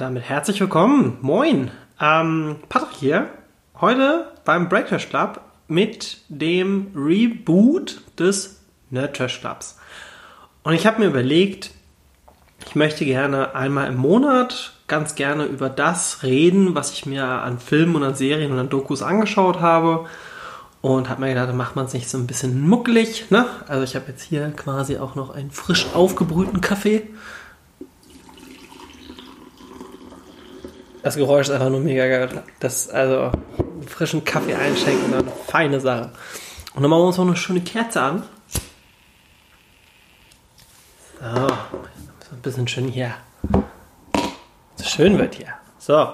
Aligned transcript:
Damit 0.00 0.22
herzlich 0.22 0.58
willkommen. 0.58 1.18
Moin. 1.20 1.70
Ähm, 2.00 2.56
Patrick 2.70 2.96
hier. 2.98 3.28
Heute 3.82 4.32
beim 4.46 4.70
Breakfast 4.70 5.10
Club 5.10 5.42
mit 5.68 6.22
dem 6.30 6.86
Reboot 6.94 8.00
des 8.18 8.62
Nerd 8.88 9.14
Trash 9.14 9.40
Clubs. 9.40 9.78
Und 10.62 10.72
ich 10.72 10.86
habe 10.86 11.00
mir 11.00 11.08
überlegt, 11.08 11.72
ich 12.66 12.74
möchte 12.74 13.04
gerne 13.04 13.54
einmal 13.54 13.88
im 13.88 13.98
Monat 13.98 14.72
ganz 14.88 15.16
gerne 15.16 15.44
über 15.44 15.68
das 15.68 16.22
reden, 16.22 16.74
was 16.74 16.92
ich 16.92 17.04
mir 17.04 17.26
an 17.26 17.58
Filmen 17.58 17.96
und 17.96 18.02
an 18.02 18.14
Serien 18.14 18.52
und 18.52 18.58
an 18.58 18.70
Dokus 18.70 19.02
angeschaut 19.02 19.60
habe. 19.60 20.06
Und 20.80 21.10
habe 21.10 21.20
mir 21.20 21.28
gedacht, 21.28 21.52
macht 21.52 21.76
man 21.76 21.84
es 21.84 21.92
nicht 21.92 22.08
so 22.08 22.16
ein 22.16 22.26
bisschen 22.26 22.66
muckelig. 22.66 23.30
Ne? 23.30 23.44
Also 23.68 23.84
ich 23.84 23.94
habe 23.96 24.06
jetzt 24.08 24.22
hier 24.22 24.50
quasi 24.52 24.96
auch 24.96 25.14
noch 25.14 25.28
einen 25.28 25.50
frisch 25.50 25.88
aufgebrühten 25.92 26.62
Kaffee. 26.62 27.02
Das 31.02 31.16
Geräusch 31.16 31.48
ist 31.48 31.52
einfach 31.52 31.70
nur 31.70 31.80
mega 31.80 32.06
geil. 32.06 32.42
Das, 32.58 32.88
also, 32.90 33.32
frischen 33.86 34.24
Kaffee 34.24 34.54
einschenken, 34.54 35.14
eine 35.14 35.24
feine 35.46 35.80
Sache. 35.80 36.10
Und 36.74 36.82
dann 36.82 36.90
machen 36.90 37.02
wir 37.02 37.06
uns 37.06 37.16
noch 37.16 37.26
eine 37.26 37.36
schöne 37.36 37.60
Kerze 37.60 38.02
an. 38.02 38.22
So, 41.20 41.26
ein 42.36 42.42
bisschen 42.42 42.68
schön 42.68 42.88
hier. 42.88 43.14
So 44.76 44.84
schön 44.84 45.18
wird 45.18 45.34
hier. 45.34 45.54
So. 45.78 46.08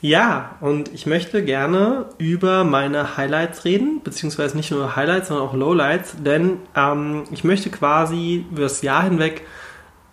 Ja, 0.00 0.56
und 0.60 0.94
ich 0.94 1.06
möchte 1.06 1.44
gerne 1.44 2.06
über 2.18 2.62
meine 2.62 3.16
Highlights 3.16 3.64
reden, 3.64 4.00
beziehungsweise 4.04 4.56
nicht 4.56 4.70
nur 4.70 4.94
Highlights, 4.94 5.28
sondern 5.28 5.48
auch 5.48 5.54
Lowlights, 5.54 6.14
denn 6.24 6.58
ähm, 6.76 7.24
ich 7.32 7.42
möchte 7.42 7.68
quasi 7.68 8.46
über 8.48 8.62
das 8.62 8.82
Jahr 8.82 9.02
hinweg 9.02 9.44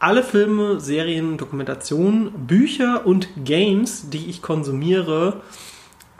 alle 0.06 0.22
Filme, 0.22 0.80
Serien, 0.80 1.36
Dokumentationen, 1.36 2.31
Bücher 2.45 3.08
und 3.08 3.28
Games, 3.44 4.12
die 4.12 4.30
ich 4.30 4.44
konsumiere, 4.44 5.42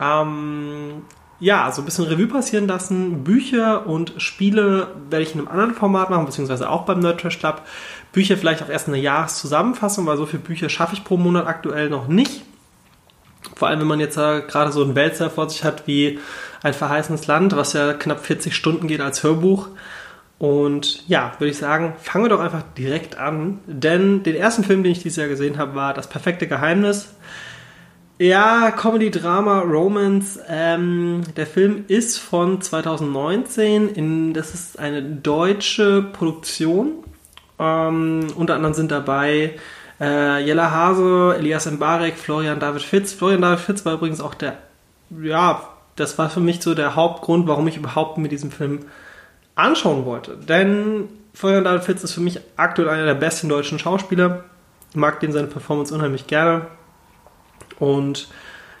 ähm, 0.00 1.02
ja, 1.38 1.70
so 1.70 1.82
ein 1.82 1.84
bisschen 1.84 2.06
Revue 2.06 2.26
passieren 2.26 2.66
lassen. 2.66 3.22
Bücher 3.22 3.86
und 3.86 4.14
Spiele 4.16 4.88
werde 5.08 5.22
ich 5.22 5.34
in 5.34 5.40
einem 5.40 5.48
anderen 5.48 5.74
Format 5.74 6.10
machen, 6.10 6.26
beziehungsweise 6.26 6.68
auch 6.68 6.84
beim 6.84 6.98
Nerd 6.98 7.20
Trash 7.20 7.38
Club. 7.38 7.62
Bücher 8.10 8.36
vielleicht 8.36 8.60
auch 8.64 8.68
erst 8.68 8.88
eine 8.88 8.98
Jahreszusammenfassung, 8.98 10.04
weil 10.06 10.16
so 10.16 10.26
viele 10.26 10.42
Bücher 10.42 10.68
schaffe 10.68 10.94
ich 10.94 11.04
pro 11.04 11.16
Monat 11.16 11.46
aktuell 11.46 11.88
noch 11.88 12.08
nicht. 12.08 12.42
Vor 13.54 13.68
allem, 13.68 13.78
wenn 13.78 13.86
man 13.86 14.00
jetzt 14.00 14.16
äh, 14.16 14.40
gerade 14.40 14.72
so 14.72 14.82
einen 14.82 14.96
Wälzer 14.96 15.30
vor 15.30 15.48
sich 15.48 15.62
hat 15.62 15.86
wie 15.86 16.18
ein 16.64 16.74
verheißenes 16.74 17.28
Land, 17.28 17.54
was 17.54 17.74
ja 17.74 17.92
knapp 17.92 18.26
40 18.26 18.56
Stunden 18.56 18.88
geht 18.88 19.00
als 19.00 19.22
Hörbuch. 19.22 19.68
Und 20.38 21.08
ja, 21.08 21.32
würde 21.38 21.50
ich 21.50 21.58
sagen, 21.58 21.94
fangen 21.98 22.24
wir 22.24 22.28
doch 22.28 22.40
einfach 22.40 22.62
direkt 22.76 23.16
an. 23.18 23.60
Denn 23.66 24.22
den 24.22 24.34
ersten 24.34 24.64
Film, 24.64 24.82
den 24.82 24.92
ich 24.92 25.02
dieses 25.02 25.16
Jahr 25.16 25.28
gesehen 25.28 25.58
habe, 25.58 25.74
war 25.74 25.94
Das 25.94 26.08
perfekte 26.08 26.46
Geheimnis. 26.46 27.14
Ja, 28.18 28.70
Comedy, 28.70 29.10
Drama, 29.10 29.60
Romance. 29.60 30.40
Ähm, 30.48 31.22
der 31.36 31.46
Film 31.46 31.84
ist 31.88 32.18
von 32.18 32.60
2019. 32.60 33.90
In, 33.90 34.34
das 34.34 34.54
ist 34.54 34.78
eine 34.78 35.02
deutsche 35.02 36.02
Produktion. 36.02 37.04
Ähm, 37.58 38.26
unter 38.36 38.54
anderem 38.54 38.74
sind 38.74 38.90
dabei 38.90 39.54
äh, 40.00 40.44
Jella 40.44 40.70
Hase, 40.70 41.36
Elias 41.38 41.70
Mbarek, 41.70 42.16
Florian 42.16 42.60
David 42.60 42.82
Fitz. 42.82 43.12
Florian 43.12 43.42
David 43.42 43.60
Fitz 43.60 43.84
war 43.84 43.94
übrigens 43.94 44.20
auch 44.20 44.34
der, 44.34 44.58
ja, 45.22 45.62
das 45.96 46.18
war 46.18 46.28
für 46.28 46.40
mich 46.40 46.62
so 46.62 46.74
der 46.74 46.96
Hauptgrund, 46.96 47.46
warum 47.46 47.68
ich 47.68 47.76
überhaupt 47.76 48.18
mit 48.18 48.32
diesem 48.32 48.50
Film 48.50 48.80
anschauen 49.56 50.04
wollte. 50.04 50.36
Denn 50.36 51.08
Florian 51.34 51.64
David 51.64 52.02
ist 52.02 52.12
für 52.12 52.20
mich 52.20 52.40
aktuell 52.56 52.88
einer 52.88 53.04
der 53.04 53.14
besten 53.14 53.48
deutschen 53.48 53.80
Schauspieler. 53.80 54.44
Mag 54.94 55.18
den 55.20 55.32
seine 55.32 55.48
Performance 55.48 55.92
unheimlich 55.92 56.28
gerne. 56.28 56.68
Und 57.80 58.28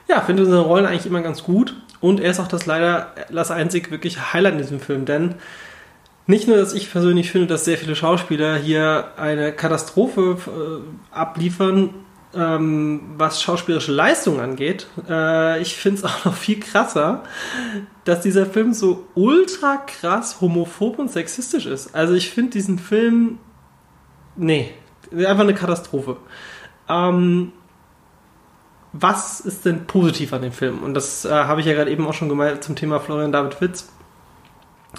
ja, 0.08 0.20
finde 0.20 0.46
seine 0.46 0.60
Rollen 0.60 0.86
eigentlich 0.86 1.06
immer 1.06 1.22
ganz 1.22 1.42
gut. 1.42 1.74
Und 2.00 2.20
er 2.20 2.30
ist 2.30 2.40
auch 2.40 2.48
das 2.48 2.66
leider 2.66 3.12
das 3.30 3.50
einzig 3.50 3.90
wirklich 3.90 4.32
Highlight 4.32 4.52
in 4.52 4.58
diesem 4.58 4.80
Film. 4.80 5.04
Denn 5.04 5.34
nicht 6.26 6.48
nur, 6.48 6.56
dass 6.56 6.74
ich 6.74 6.90
persönlich 6.90 7.30
finde, 7.30 7.46
dass 7.46 7.64
sehr 7.64 7.78
viele 7.78 7.96
Schauspieler 7.96 8.56
hier 8.56 9.12
eine 9.16 9.52
Katastrophe 9.52 10.38
äh, 10.46 11.14
abliefern, 11.14 11.90
ähm, 12.36 13.00
was 13.16 13.42
schauspielerische 13.42 13.92
Leistung 13.92 14.40
angeht. 14.40 14.86
Äh, 15.08 15.60
ich 15.60 15.76
finde 15.76 15.98
es 15.98 16.04
auch 16.04 16.24
noch 16.24 16.34
viel 16.34 16.60
krasser, 16.60 17.24
dass 18.04 18.20
dieser 18.20 18.46
Film 18.46 18.72
so 18.72 19.06
ultra 19.14 19.76
krass 19.76 20.40
homophob 20.40 20.98
und 20.98 21.10
sexistisch 21.10 21.66
ist. 21.66 21.94
Also 21.94 22.14
ich 22.14 22.30
finde 22.30 22.52
diesen 22.52 22.78
Film, 22.78 23.38
nee, 24.36 24.72
einfach 25.12 25.44
eine 25.44 25.54
Katastrophe. 25.54 26.18
Ähm, 26.88 27.52
was 28.92 29.40
ist 29.40 29.64
denn 29.66 29.86
positiv 29.86 30.32
an 30.32 30.42
dem 30.42 30.52
Film? 30.52 30.82
Und 30.82 30.94
das 30.94 31.24
äh, 31.24 31.30
habe 31.30 31.60
ich 31.60 31.66
ja 31.66 31.74
gerade 31.74 31.90
eben 31.90 32.06
auch 32.06 32.14
schon 32.14 32.28
gemeint 32.28 32.62
zum 32.64 32.76
Thema 32.76 33.00
Florian 33.00 33.32
David 33.32 33.60
Witz. 33.60 33.88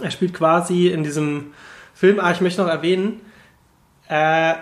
Er 0.02 0.12
spielt 0.12 0.34
quasi 0.34 0.88
in 0.88 1.04
diesem 1.04 1.54
Film, 1.94 2.20
ah, 2.20 2.32
ich 2.32 2.42
möchte 2.42 2.62
noch 2.62 2.70
erwähnen, 2.70 3.22
äh, 4.08 4.54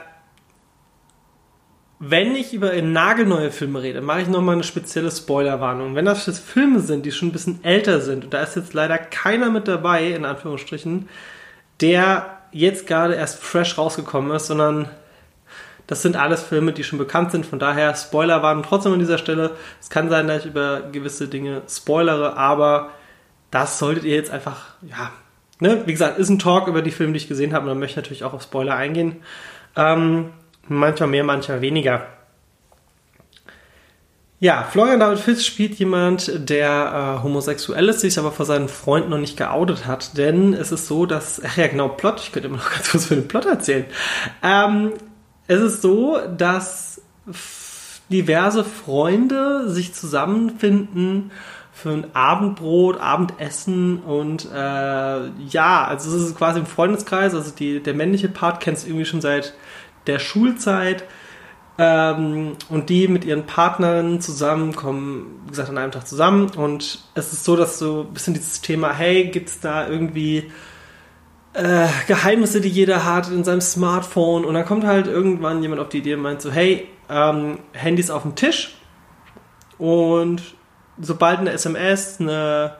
wenn 1.99 2.35
ich 2.35 2.53
über 2.53 2.73
nagelneue 2.81 3.51
Filme 3.51 3.81
rede, 3.81 4.01
mache 4.01 4.21
ich 4.21 4.27
nochmal 4.27 4.55
eine 4.55 4.63
spezielle 4.63 5.11
Spoilerwarnung. 5.11 5.95
Wenn 5.95 6.05
das 6.05 6.25
jetzt 6.25 6.39
Filme 6.39 6.81
sind, 6.81 7.05
die 7.05 7.11
schon 7.11 7.29
ein 7.29 7.33
bisschen 7.33 7.63
älter 7.63 8.01
sind, 8.01 8.25
und 8.25 8.33
da 8.33 8.41
ist 8.43 8.55
jetzt 8.55 8.73
leider 8.73 8.97
keiner 8.97 9.49
mit 9.49 9.67
dabei, 9.67 10.07
in 10.11 10.25
Anführungsstrichen, 10.25 11.07
der 11.81 12.41
jetzt 12.51 12.87
gerade 12.87 13.15
erst 13.15 13.41
fresh 13.41 13.77
rausgekommen 13.77 14.31
ist, 14.31 14.47
sondern 14.47 14.89
das 15.87 16.01
sind 16.01 16.15
alles 16.15 16.43
Filme, 16.43 16.73
die 16.73 16.83
schon 16.83 16.99
bekannt 16.99 17.31
sind. 17.31 17.45
Von 17.45 17.59
daher 17.59 17.95
Spoiler 17.95 18.41
waren 18.41 18.63
trotzdem 18.63 18.93
an 18.93 18.99
dieser 18.99 19.17
Stelle. 19.17 19.51
Es 19.79 19.89
kann 19.89 20.09
sein, 20.09 20.27
dass 20.27 20.39
ich 20.39 20.51
über 20.51 20.81
gewisse 20.91 21.27
Dinge 21.27 21.61
spoilere, 21.69 22.37
aber 22.37 22.89
das 23.51 23.79
solltet 23.79 24.03
ihr 24.03 24.15
jetzt 24.15 24.31
einfach, 24.31 24.75
ja, 24.81 25.11
ne? 25.59 25.83
wie 25.85 25.91
gesagt, 25.91 26.17
ist 26.17 26.29
ein 26.29 26.39
Talk 26.39 26.67
über 26.67 26.81
die 26.81 26.91
Filme, 26.91 27.13
die 27.13 27.17
ich 27.17 27.27
gesehen 27.27 27.53
habe. 27.53 27.63
Und 27.63 27.69
dann 27.69 27.79
möchte 27.79 27.93
ich 27.93 28.03
natürlich 28.03 28.23
auch 28.23 28.33
auf 28.33 28.43
Spoiler 28.43 28.75
eingehen. 28.75 29.17
Ähm, 29.75 30.31
manchmal 30.67 31.09
mehr, 31.09 31.23
manchmal 31.23 31.61
weniger. 31.61 32.07
Ja, 34.39 34.67
Florian 34.69 34.99
David 34.99 35.19
Fitz 35.19 35.45
spielt 35.45 35.75
jemand, 35.75 36.49
der 36.49 37.17
äh, 37.19 37.23
homosexuell 37.23 37.87
ist, 37.89 38.01
sich 38.01 38.19
aber 38.19 38.31
vor 38.31 38.45
seinen 38.45 38.67
Freunden 38.67 39.09
noch 39.09 39.17
nicht 39.17 39.37
geoutet 39.37 39.87
hat. 39.87 40.17
Denn 40.17 40.53
es 40.53 40.71
ist 40.71 40.87
so, 40.87 41.05
dass, 41.05 41.41
ach 41.43 41.57
ja 41.57 41.67
genau, 41.67 41.87
Plot, 41.87 42.19
ich 42.19 42.31
könnte 42.31 42.49
immer 42.49 42.57
noch 42.57 42.71
ganz 42.73 42.91
kurz 42.91 43.05
für 43.05 43.15
den 43.15 43.27
Plot 43.27 43.45
erzählen. 43.45 43.85
Ähm, 44.43 44.93
es 45.47 45.61
ist 45.61 45.81
so, 45.81 46.19
dass 46.37 47.01
diverse 48.09 48.63
Freunde 48.63 49.69
sich 49.69 49.93
zusammenfinden 49.93 51.31
für 51.71 51.89
ein 51.91 52.15
Abendbrot, 52.15 52.99
Abendessen 52.99 53.99
und 53.99 54.45
äh, 54.45 55.27
ja, 55.49 55.85
also 55.85 56.15
es 56.15 56.23
ist 56.23 56.37
quasi 56.37 56.59
im 56.59 56.65
Freundeskreis, 56.65 57.33
also 57.33 57.51
die, 57.51 57.81
der 57.81 57.93
männliche 57.93 58.29
Part 58.29 58.61
kennst 58.61 58.83
du 58.83 58.89
irgendwie 58.89 59.05
schon 59.05 59.21
seit 59.21 59.53
der 60.07 60.19
Schulzeit 60.19 61.03
ähm, 61.77 62.53
und 62.69 62.89
die 62.89 63.07
mit 63.07 63.25
ihren 63.25 63.45
Partnern 63.45 64.21
zusammen 64.21 64.75
kommen, 64.75 65.41
wie 65.45 65.49
gesagt, 65.49 65.69
an 65.69 65.77
einem 65.77 65.91
Tag 65.91 66.07
zusammen 66.07 66.49
und 66.51 66.99
es 67.15 67.33
ist 67.33 67.43
so, 67.43 67.55
dass 67.55 67.79
so 67.79 68.05
ein 68.07 68.13
bisschen 68.13 68.33
dieses 68.33 68.61
Thema, 68.61 68.93
hey, 68.93 69.25
gibt 69.25 69.49
es 69.49 69.59
da 69.59 69.87
irgendwie 69.87 70.51
äh, 71.55 71.87
Geheimnisse, 72.07 72.61
die 72.61 72.69
jeder 72.69 73.05
hat 73.05 73.31
in 73.31 73.43
seinem 73.43 73.61
Smartphone. 73.61 74.45
Und 74.45 74.53
dann 74.53 74.65
kommt 74.65 74.83
halt 74.83 75.07
irgendwann 75.07 75.61
jemand 75.61 75.81
auf 75.81 75.89
die 75.89 75.99
Idee 75.99 76.15
und 76.15 76.21
meint 76.21 76.41
so, 76.41 76.51
hey, 76.51 76.89
ähm, 77.09 77.59
Handys 77.71 78.09
auf 78.09 78.23
dem 78.23 78.35
Tisch. 78.35 78.75
Und 79.77 80.41
sobald 80.99 81.39
eine 81.39 81.51
SMS, 81.51 82.19
eine, 82.19 82.75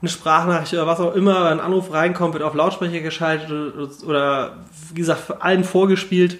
eine 0.00 0.08
Sprachnachricht 0.08 0.72
oder 0.74 0.86
was 0.86 1.00
auch 1.00 1.14
immer, 1.14 1.46
ein 1.50 1.60
Anruf 1.60 1.92
reinkommt, 1.92 2.34
wird 2.34 2.44
auf 2.44 2.54
Lautsprecher 2.54 3.00
geschaltet 3.00 3.50
oder, 4.04 4.64
wie 4.90 5.00
gesagt, 5.00 5.42
allen 5.42 5.64
vorgespielt, 5.64 6.38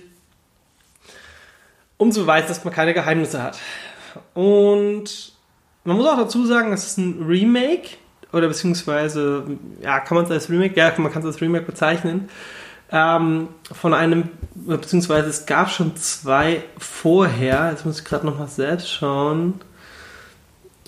um 1.99 2.13
zu 2.13 2.21
beweisen, 2.21 2.49
dass 2.49 2.65
man 2.65 2.75
keine 2.75 2.95
Geheimnisse 2.95 3.43
hat. 3.43 3.59
Und 4.35 5.33
man 5.85 5.97
muss 5.97 6.07
auch 6.07 6.17
dazu 6.17 6.45
sagen, 6.47 6.73
es 6.73 6.87
ist 6.87 6.99
ein 6.99 7.25
Remake 7.27 7.91
oder 8.33 8.49
beziehungsweise, 8.49 9.45
ja, 9.81 10.01
kann 10.01 10.17
man 10.17 10.25
es 10.25 10.31
als 10.31 10.51
Remake, 10.51 10.77
ja, 10.77 10.93
man 10.97 11.13
kann 11.13 11.23
es 11.23 11.27
als 11.27 11.41
Remake 11.41 11.65
bezeichnen, 11.65 12.29
ähm, 12.91 13.49
von 13.73 13.95
einem, 13.95 14.29
beziehungsweise 14.55 15.29
es 15.29 15.47
gab 15.47 15.71
schon 15.71 15.97
zwei 15.97 16.63
vorher, 16.79 17.71
jetzt 17.71 17.85
muss 17.85 17.99
ich 18.01 18.05
gerade 18.05 18.27
nochmal 18.27 18.49
selbst 18.49 18.91
schauen. 18.91 19.61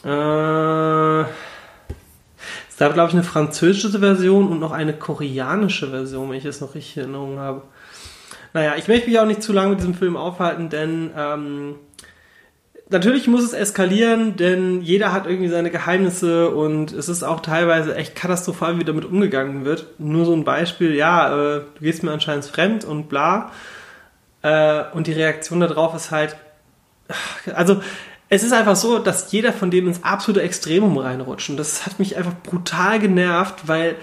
Äh, 0.04 1.20
es 1.20 2.76
gab, 2.78 2.94
glaube 2.94 3.08
ich, 3.08 3.14
eine 3.14 3.24
französische 3.24 3.98
Version 3.98 4.48
und 4.48 4.60
noch 4.60 4.70
eine 4.70 4.92
koreanische 4.92 5.90
Version, 5.90 6.30
wenn 6.30 6.36
ich 6.36 6.44
es 6.44 6.60
noch 6.60 6.74
richtig 6.74 6.96
in 6.98 7.02
Erinnerung 7.02 7.38
habe. 7.38 7.62
Naja, 8.58 8.74
ich 8.76 8.88
möchte 8.88 9.08
mich 9.08 9.20
auch 9.20 9.24
nicht 9.24 9.40
zu 9.40 9.52
lange 9.52 9.68
mit 9.70 9.78
diesem 9.78 9.94
Film 9.94 10.16
aufhalten, 10.16 10.68
denn 10.68 11.12
ähm, 11.16 11.76
natürlich 12.90 13.28
muss 13.28 13.44
es 13.44 13.52
eskalieren, 13.52 14.34
denn 14.34 14.82
jeder 14.82 15.12
hat 15.12 15.28
irgendwie 15.28 15.48
seine 15.48 15.70
Geheimnisse 15.70 16.50
und 16.50 16.90
es 16.90 17.08
ist 17.08 17.22
auch 17.22 17.38
teilweise 17.38 17.94
echt 17.94 18.16
katastrophal, 18.16 18.76
wie 18.80 18.84
damit 18.84 19.04
umgegangen 19.04 19.64
wird. 19.64 19.86
Nur 20.00 20.24
so 20.26 20.34
ein 20.34 20.42
Beispiel, 20.42 20.96
ja, 20.96 21.28
äh, 21.28 21.60
du 21.72 21.80
gehst 21.80 22.02
mir 22.02 22.10
anscheinend 22.10 22.46
fremd 22.46 22.84
und 22.84 23.08
bla. 23.08 23.52
Äh, 24.42 24.82
und 24.92 25.06
die 25.06 25.12
Reaktion 25.12 25.60
darauf 25.60 25.94
ist 25.94 26.10
halt, 26.10 26.34
also 27.54 27.80
es 28.28 28.42
ist 28.42 28.52
einfach 28.52 28.74
so, 28.74 28.98
dass 28.98 29.30
jeder 29.30 29.52
von 29.52 29.70
denen 29.70 29.86
ins 29.86 30.02
absolute 30.02 30.42
Extremum 30.42 30.98
reinrutscht. 30.98 31.48
Und 31.48 31.58
das 31.58 31.86
hat 31.86 32.00
mich 32.00 32.16
einfach 32.16 32.34
brutal 32.42 32.98
genervt, 32.98 33.68
weil 33.68 33.94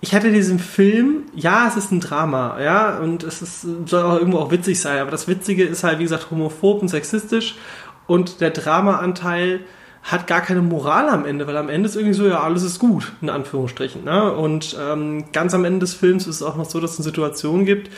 ich 0.00 0.14
hatte 0.14 0.32
diesen 0.32 0.58
Film, 0.58 1.24
ja, 1.34 1.68
es 1.68 1.76
ist 1.76 1.92
ein 1.92 2.00
Drama, 2.00 2.60
ja, 2.60 2.98
und 2.98 3.22
es 3.22 3.42
ist, 3.42 3.66
soll 3.86 4.02
auch 4.02 4.18
irgendwo 4.18 4.38
auch 4.38 4.50
witzig 4.50 4.80
sein, 4.80 4.98
aber 4.98 5.10
das 5.10 5.28
Witzige 5.28 5.64
ist 5.64 5.84
halt, 5.84 5.98
wie 5.98 6.04
gesagt, 6.04 6.30
homophob 6.30 6.80
und 6.80 6.88
sexistisch 6.88 7.56
und 8.06 8.40
der 8.40 8.50
Drama-Anteil 8.50 9.60
hat 10.02 10.26
gar 10.26 10.40
keine 10.40 10.62
Moral 10.62 11.08
am 11.10 11.26
Ende, 11.26 11.46
weil 11.46 11.56
am 11.56 11.68
Ende 11.68 11.88
ist 11.88 11.96
irgendwie 11.96 12.14
so, 12.14 12.26
ja, 12.26 12.40
alles 12.40 12.62
ist 12.62 12.78
gut, 12.78 13.12
in 13.20 13.28
Anführungsstrichen. 13.28 14.02
Ne? 14.02 14.32
Und 14.32 14.74
ähm, 14.80 15.26
ganz 15.32 15.52
am 15.52 15.64
Ende 15.64 15.80
des 15.80 15.94
Films 15.94 16.26
ist 16.26 16.36
es 16.36 16.42
auch 16.42 16.56
noch 16.56 16.64
so, 16.64 16.80
dass 16.80 16.92
es 16.92 16.98
eine 16.98 17.04
Situation 17.04 17.66
gibt, 17.66 17.90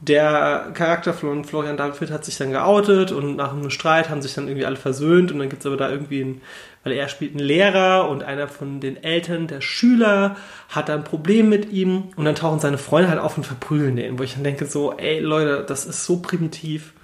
der 0.00 0.70
Charakter 0.72 1.12
von 1.12 1.44
Florian 1.44 1.76
David 1.76 2.10
hat 2.10 2.24
sich 2.24 2.38
dann 2.38 2.52
geoutet 2.52 3.12
und 3.12 3.36
nach 3.36 3.52
einem 3.52 3.70
Streit 3.70 4.08
haben 4.08 4.22
sich 4.22 4.34
dann 4.34 4.48
irgendwie 4.48 4.64
alle 4.64 4.76
versöhnt 4.76 5.30
und 5.30 5.38
dann 5.38 5.50
gibt 5.50 5.60
es 5.60 5.66
aber 5.66 5.76
da 5.76 5.90
irgendwie 5.90 6.22
einen, 6.22 6.40
weil 6.84 6.94
er 6.94 7.08
spielt 7.08 7.32
einen 7.32 7.44
Lehrer 7.44 8.08
und 8.08 8.22
einer 8.22 8.48
von 8.48 8.80
den 8.80 9.02
Eltern 9.02 9.46
der 9.46 9.60
Schüler 9.60 10.36
hat 10.70 10.88
da 10.88 10.94
ein 10.94 11.04
Problem 11.04 11.50
mit 11.50 11.70
ihm 11.70 12.04
und 12.16 12.24
dann 12.24 12.34
tauchen 12.34 12.60
seine 12.60 12.78
Freunde 12.78 13.10
halt 13.10 13.20
auf 13.20 13.36
und 13.36 13.44
verprügeln 13.44 13.96
den, 13.96 14.18
wo 14.18 14.22
ich 14.22 14.34
dann 14.34 14.44
denke 14.44 14.64
so, 14.64 14.96
ey 14.96 15.20
Leute, 15.20 15.64
das 15.66 15.84
ist 15.84 16.06
so 16.06 16.20
primitiv. 16.22 16.94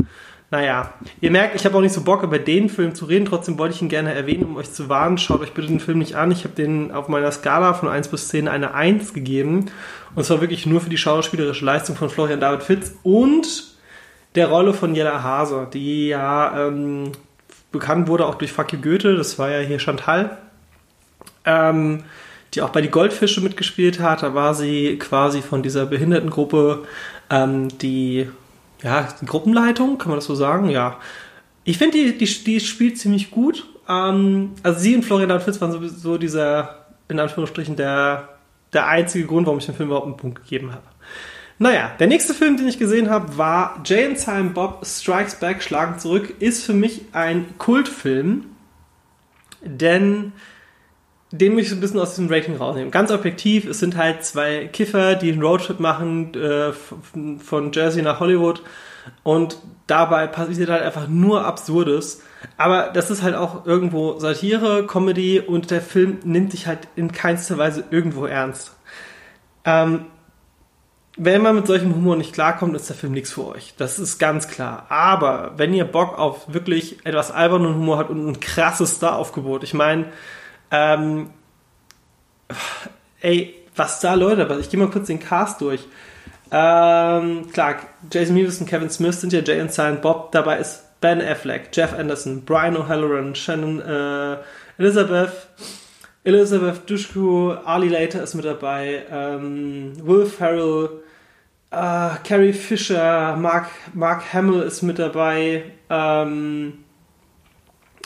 Naja, 0.48 0.94
ihr 1.20 1.32
merkt, 1.32 1.56
ich 1.56 1.64
habe 1.64 1.76
auch 1.76 1.81
nicht 1.81 1.93
so 1.93 2.02
Bock, 2.02 2.22
über 2.22 2.38
den 2.38 2.69
Film 2.69 2.94
zu 2.94 3.06
reden. 3.06 3.26
Trotzdem 3.26 3.58
wollte 3.58 3.75
ich 3.75 3.82
ihn 3.82 3.88
gerne 3.88 4.14
erwähnen, 4.14 4.44
um 4.44 4.56
euch 4.56 4.72
zu 4.72 4.88
warnen. 4.88 5.19
Schaut 5.19 5.40
euch 5.40 5.52
bitte 5.52 5.66
den 5.66 5.81
Film 5.81 5.98
nicht 5.98 6.14
an. 6.14 6.31
Ich 6.31 6.44
habe 6.44 6.54
den 6.54 6.93
auf 6.93 7.08
meiner 7.08 7.32
Skala 7.32 7.75
von 7.75 7.88
1 7.88 8.06
bis 8.08 8.28
10 8.28 8.46
eine 8.46 8.72
1 8.72 9.12
gegeben. 9.12 9.72
Und 10.17 10.25
zwar 10.25 10.41
wirklich 10.41 10.67
nur 10.67 10.81
für 10.81 10.91
die 10.91 10.99
schauspielerische 10.99 11.65
Leistung 11.65 11.95
von 11.95 12.11
Florian 12.11 12.41
David 12.41 12.65
Fitz 12.65 12.95
und 13.05 13.47
der 14.35 14.49
Rolle 14.49 14.75
von 14.75 14.95
Jella 14.95 15.23
Hase, 15.23 15.69
die 15.73 16.09
ja 16.09 16.67
ähm, 16.67 17.13
bekannt 17.71 18.09
wurde 18.09 18.27
auch 18.27 18.35
durch 18.35 18.53
Fuck 18.53 18.83
Goethe. 18.83 19.17
Das 19.17 19.39
war 19.39 19.51
ja 19.51 19.61
hier 19.61 19.79
Chantal. 19.79 20.39
Ähm, 21.45 22.03
die 22.55 22.63
auch 22.63 22.71
bei 22.71 22.81
Die 22.81 22.91
Goldfische 22.91 23.41
mitgespielt 23.41 24.01
hat. 24.01 24.23
Da 24.23 24.35
war 24.35 24.55
sie 24.55 24.99
quasi 24.99 25.43
von 25.43 25.63
dieser 25.63 25.87
Behindertengruppe, 25.87 26.85
ähm, 27.31 27.69
die 27.79 28.29
ja, 28.83 29.09
die 29.21 29.27
Gruppenleitung, 29.27 29.99
kann 29.99 30.09
man 30.09 30.19
das 30.19 30.27
so 30.27 30.35
sagen? 30.35 30.71
Ja. 30.71 30.99
Ich 31.65 31.79
finde, 31.79 31.99
die, 31.99 32.19
die, 32.19 32.45
die 32.45 32.61
spielt 32.61 32.99
ziemlich 32.99 33.31
gut. 33.31 33.67
Ähm, 33.89 34.53
also 34.63 34.79
sie 34.79 34.95
und 34.95 35.05
Florian 35.05 35.41
Fitz 35.41 35.61
waren 35.61 35.73
sowieso 35.73 36.19
dieser, 36.19 36.87
in 37.09 37.19
Anführungsstrichen, 37.19 37.77
der, 37.77 38.36
der 38.76 38.87
einzige 38.87 39.26
Grund, 39.26 39.46
warum 39.46 39.58
ich 39.58 39.67
dem 39.67 39.75
Film 39.75 39.88
überhaupt 39.88 40.06
einen 40.06 40.17
Punkt 40.17 40.43
gegeben 40.43 40.73
habe. 40.73 40.84
Naja, 41.58 41.90
der 41.99 42.06
nächste 42.06 42.34
Film, 42.34 42.58
den 42.58 42.69
ich 42.69 42.78
gesehen 42.78 43.08
habe, 43.08 43.38
war 43.38 43.81
Jay 43.84 44.14
and 44.26 44.55
Bob 44.55 44.84
Strikes 44.84 45.37
Back, 45.37 45.62
Schlagen 45.62 45.99
zurück, 45.99 46.34
ist 46.38 46.64
für 46.64 46.75
mich 46.75 47.06
ein 47.12 47.46
Kultfilm, 47.58 48.44
denn 49.62 50.32
den 51.32 51.55
muss 51.55 51.62
ich 51.62 51.73
ein 51.73 51.81
bisschen 51.81 51.99
aus 51.99 52.11
diesem 52.11 52.28
Rating 52.28 52.56
rausnehmen. 52.56 52.90
Ganz 52.90 53.11
objektiv, 53.11 53.67
es 53.67 53.81
sind 53.81 53.96
halt 53.96 54.25
zwei 54.25 54.67
Kiffer, 54.67 55.14
die 55.14 55.32
einen 55.32 55.43
Roadtrip 55.43 55.81
machen 55.81 56.34
äh, 56.34 56.72
von 56.72 57.72
Jersey 57.72 58.02
nach 58.02 58.20
Hollywood 58.20 58.62
und 59.22 59.58
dabei 59.87 60.27
passiert 60.27 60.71
halt 60.71 60.83
einfach 60.83 61.09
nur 61.09 61.44
Absurdes. 61.44 62.23
Aber 62.56 62.91
das 62.93 63.11
ist 63.11 63.23
halt 63.23 63.35
auch 63.35 63.67
irgendwo 63.67 64.19
Satire, 64.19 64.87
Comedy 64.87 65.41
und 65.41 65.71
der 65.71 65.81
Film 65.81 66.19
nimmt 66.25 66.53
sich 66.53 66.67
halt 66.67 66.88
in 66.97 67.12
keinster 67.12 67.59
Weise 67.59 67.85
irgendwo 67.91 68.27
ernst. 68.27 68.75
Ähm, 69.65 70.06
wenn 71.19 71.41
man 71.41 71.56
mit 71.56 71.67
solchem 71.67 71.94
Humor 71.94 72.17
nicht 72.17 72.35
klarkommt, 72.35 72.77
ist 72.77 72.91
der 72.91 72.97
Film 72.97 73.15
nichts 73.15 73.33
für 73.33 73.47
euch. 73.47 73.75
Das 73.79 73.99
ist 73.99 74.19
ganz 74.19 74.49
klar. 74.49 74.87
Aber 74.91 75.53
wenn 75.56 75.73
ihr 75.73 75.87
Bock 75.87 76.19
auf 76.19 76.53
wirklich 76.53 77.05
etwas 77.06 77.31
albernen 77.31 77.75
Humor 77.75 77.99
habt 77.99 78.11
und 78.11 78.29
ein 78.29 78.41
krasses 78.41 78.97
Star-Aufgebot, 78.97 79.62
ich 79.62 79.73
meine, 79.73 80.06
ähm, 80.71 81.31
ey, 83.21 83.55
was 83.75 84.00
da 84.00 84.15
Leute, 84.15 84.59
ich 84.61 84.69
gehe 84.69 84.79
mal 84.79 84.91
kurz 84.91 85.06
den 85.06 85.21
Cast 85.21 85.61
durch. 85.62 85.87
Ähm, 86.50 87.50
klar, 87.52 87.76
Jason 88.12 88.34
Mewes 88.34 88.60
und 88.60 88.69
Kevin 88.69 88.90
Smith 88.90 89.20
sind 89.20 89.32
ja 89.32 89.40
Jay 89.40 89.60
und 89.60 89.72
Silent 89.72 90.02
Bob. 90.02 90.32
Dabei 90.32 90.58
ist 90.58 90.84
Ben 91.00 91.20
Affleck, 91.20 91.69
Jeff 91.72 91.93
Anderson, 91.93 92.44
Brian 92.44 92.76
O'Halloran, 92.76 93.34
Shannon 93.34 93.81
äh, 93.81 94.37
Elizabeth, 94.78 95.32
Elizabeth 96.25 96.88
Dushku, 96.88 97.52
Ali 97.64 97.88
Later 97.88 98.22
ist 98.22 98.34
mit 98.34 98.44
dabei, 98.44 99.04
ähm, 99.10 99.93
Will 100.06 100.26
Ferrell, 100.26 101.02
äh, 101.70 102.10
Carrie 102.25 102.52
Fisher, 102.52 103.37
Mark, 103.37 103.69
Mark 103.93 104.32
Hamill 104.32 104.62
ist 104.62 104.82
mit 104.82 104.98
dabei, 104.98 105.64
ähm, 105.90 106.84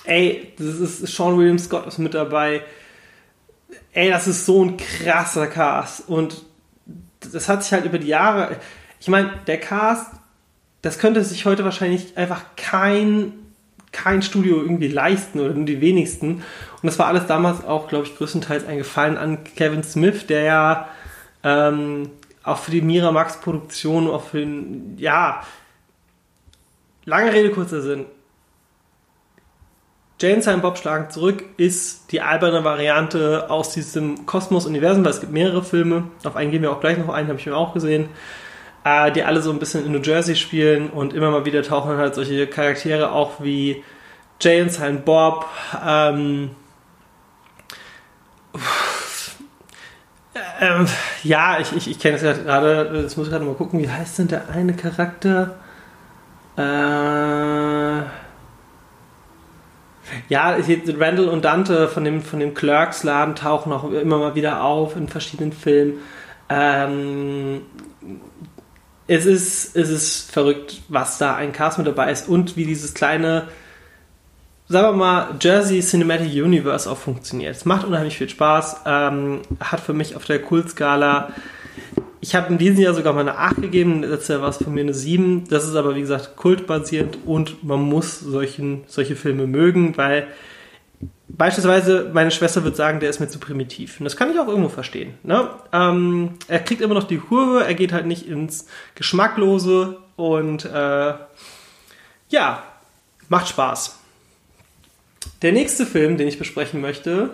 ey, 0.04 0.52
das 0.58 0.80
ist 0.80 1.06
Sean 1.06 1.38
William 1.38 1.58
Scott 1.58 1.86
ist 1.86 1.98
mit 1.98 2.14
dabei. 2.14 2.62
Ey, 3.92 4.10
das 4.10 4.26
ist 4.26 4.46
so 4.46 4.64
ein 4.64 4.76
krasser 4.76 5.46
Cast. 5.46 6.08
Und 6.08 6.44
das 7.20 7.48
hat 7.48 7.62
sich 7.62 7.72
halt 7.72 7.84
über 7.84 7.98
die 7.98 8.08
Jahre. 8.08 8.56
Ich 9.00 9.08
meine, 9.08 9.32
der 9.46 9.58
Cast, 9.58 10.12
das 10.82 10.98
könnte 10.98 11.22
sich 11.24 11.44
heute 11.46 11.64
wahrscheinlich 11.64 12.16
einfach 12.16 12.42
kein, 12.56 13.32
kein 13.92 14.22
Studio 14.22 14.60
irgendwie 14.60 14.88
leisten 14.88 15.40
oder 15.40 15.54
nur 15.54 15.66
die 15.66 15.80
wenigsten. 15.80 16.36
Und 16.36 16.84
das 16.84 16.98
war 16.98 17.06
alles 17.06 17.26
damals 17.26 17.64
auch, 17.64 17.88
glaube 17.88 18.06
ich, 18.06 18.16
größtenteils 18.16 18.66
eingefallen 18.66 19.18
an 19.18 19.44
Kevin 19.44 19.82
Smith, 19.82 20.26
der 20.26 20.42
ja 20.42 20.88
ähm, 21.44 22.10
auch 22.42 22.58
für 22.58 22.70
die 22.70 22.82
Miramax-Produktion, 22.82 24.08
auch 24.08 24.24
für 24.24 24.38
den, 24.38 24.96
ja, 24.96 25.42
lange 27.04 27.32
Rede, 27.32 27.50
kurzer 27.50 27.82
Sinn 27.82 28.06
Jane 30.20 30.42
Silent 30.42 30.60
Bob 30.60 30.76
schlagen 30.76 31.08
zurück 31.08 31.44
ist 31.56 32.12
die 32.12 32.20
alberne 32.20 32.62
Variante 32.62 33.48
aus 33.48 33.72
diesem 33.72 34.26
Kosmos-Universum, 34.26 35.02
weil 35.02 35.12
es 35.12 35.20
gibt 35.20 35.32
mehrere 35.32 35.64
Filme, 35.64 36.08
auf 36.24 36.36
einen 36.36 36.50
gehen 36.50 36.60
wir 36.60 36.72
auch 36.72 36.80
gleich 36.80 36.98
noch 36.98 37.08
ein, 37.08 37.28
habe 37.28 37.38
ich 37.38 37.46
mir 37.46 37.56
auch 37.56 37.72
gesehen, 37.72 38.10
äh, 38.84 39.10
die 39.12 39.22
alle 39.22 39.40
so 39.40 39.50
ein 39.50 39.58
bisschen 39.58 39.86
in 39.86 39.92
New 39.92 40.00
Jersey 40.00 40.36
spielen 40.36 40.90
und 40.90 41.14
immer 41.14 41.30
mal 41.30 41.46
wieder 41.46 41.62
tauchen 41.62 41.96
halt 41.96 42.14
solche 42.14 42.46
Charaktere 42.46 43.12
auch 43.12 43.42
wie 43.42 43.82
Jay 44.42 44.60
und 44.60 44.70
Silent 44.70 45.06
Bob, 45.06 45.46
ähm, 45.86 46.50
ähm, 50.60 50.86
ja, 51.22 51.58
ich, 51.60 51.74
ich, 51.74 51.90
ich 51.90 51.98
kenne 51.98 52.16
es 52.16 52.22
gerade, 52.22 52.90
jetzt 53.02 53.16
muss 53.16 53.26
ich 53.26 53.32
gerade 53.32 53.46
mal 53.46 53.54
gucken, 53.54 53.80
wie 53.80 53.88
heißt 53.88 54.18
denn 54.18 54.28
der 54.28 54.50
eine 54.50 54.74
Charakter? 54.74 55.56
Äh, 56.56 58.02
ja, 60.28 60.56
Randall 60.98 61.28
und 61.28 61.44
Dante 61.44 61.88
von 61.88 62.04
dem, 62.04 62.22
von 62.22 62.40
dem 62.40 62.54
Clerks-Laden 62.54 63.36
tauchen 63.36 63.72
auch 63.72 63.90
immer 63.90 64.18
mal 64.18 64.34
wieder 64.34 64.62
auf 64.62 64.96
in 64.96 65.08
verschiedenen 65.08 65.52
Filmen. 65.52 65.98
Ähm, 66.48 67.62
es, 69.06 69.26
ist, 69.26 69.76
es 69.76 69.88
ist 69.88 70.30
verrückt, 70.30 70.82
was 70.88 71.18
da 71.18 71.36
ein 71.36 71.52
Cast 71.52 71.78
mit 71.78 71.86
dabei 71.86 72.10
ist 72.10 72.28
und 72.28 72.56
wie 72.56 72.64
dieses 72.64 72.94
kleine, 72.94 73.48
sagen 74.68 74.88
wir 74.88 74.92
mal, 74.92 75.28
Jersey 75.40 75.80
Cinematic 75.80 76.32
Universe 76.32 76.90
auch 76.90 76.98
funktioniert. 76.98 77.56
Es 77.56 77.64
macht 77.64 77.86
unheimlich 77.86 78.18
viel 78.18 78.28
Spaß, 78.28 78.82
ähm, 78.86 79.42
hat 79.60 79.80
für 79.80 79.92
mich 79.92 80.16
auf 80.16 80.24
der 80.24 80.40
Kultskala 80.40 81.32
ich 82.20 82.34
habe 82.34 82.52
in 82.52 82.58
diesem 82.58 82.80
Jahr 82.80 82.94
sogar 82.94 83.12
mal 83.12 83.20
eine 83.20 83.38
8 83.38 83.62
gegeben, 83.62 84.02
letztes 84.02 84.28
Jahr 84.28 84.42
war 84.42 84.50
es 84.50 84.58
von 84.58 84.74
mir 84.74 84.82
eine 84.82 84.94
7. 84.94 85.48
Das 85.48 85.66
ist 85.66 85.74
aber, 85.74 85.94
wie 85.94 86.00
gesagt, 86.00 86.36
kultbasierend 86.36 87.18
und 87.24 87.64
man 87.64 87.80
muss 87.80 88.20
solchen, 88.20 88.84
solche 88.86 89.16
Filme 89.16 89.46
mögen, 89.46 89.96
weil 89.96 90.26
beispielsweise 91.28 92.10
meine 92.12 92.30
Schwester 92.30 92.62
wird 92.64 92.76
sagen, 92.76 93.00
der 93.00 93.08
ist 93.08 93.20
mir 93.20 93.28
zu 93.28 93.38
primitiv. 93.38 94.00
Und 94.00 94.04
das 94.04 94.16
kann 94.16 94.30
ich 94.30 94.38
auch 94.38 94.48
irgendwo 94.48 94.68
verstehen. 94.68 95.14
Ne? 95.22 95.48
Ähm, 95.72 96.34
er 96.46 96.60
kriegt 96.60 96.82
immer 96.82 96.94
noch 96.94 97.04
die 97.04 97.18
Kurve, 97.18 97.64
er 97.64 97.74
geht 97.74 97.92
halt 97.92 98.06
nicht 98.06 98.26
ins 98.26 98.66
Geschmacklose 98.96 99.96
und 100.16 100.66
äh, 100.66 101.14
ja, 102.28 102.62
macht 103.28 103.48
Spaß. 103.48 103.98
Der 105.40 105.52
nächste 105.52 105.86
Film, 105.86 106.18
den 106.18 106.28
ich 106.28 106.38
besprechen 106.38 106.82
möchte, 106.82 107.30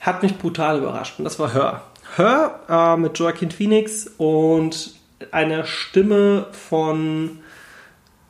hat 0.00 0.22
mich 0.24 0.38
brutal 0.38 0.78
überrascht 0.78 1.14
und 1.18 1.24
das 1.24 1.38
war 1.38 1.52
Hör. 1.52 1.82
Her 2.16 2.60
äh, 2.68 2.96
mit 2.96 3.18
Joaquin 3.18 3.50
Phoenix 3.50 4.10
und 4.18 4.94
einer 5.30 5.64
Stimme 5.64 6.46
von 6.52 7.40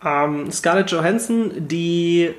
ähm, 0.05 0.51
Scarlett 0.51 0.91
Johansson, 0.91 1.53
die 1.69 2.31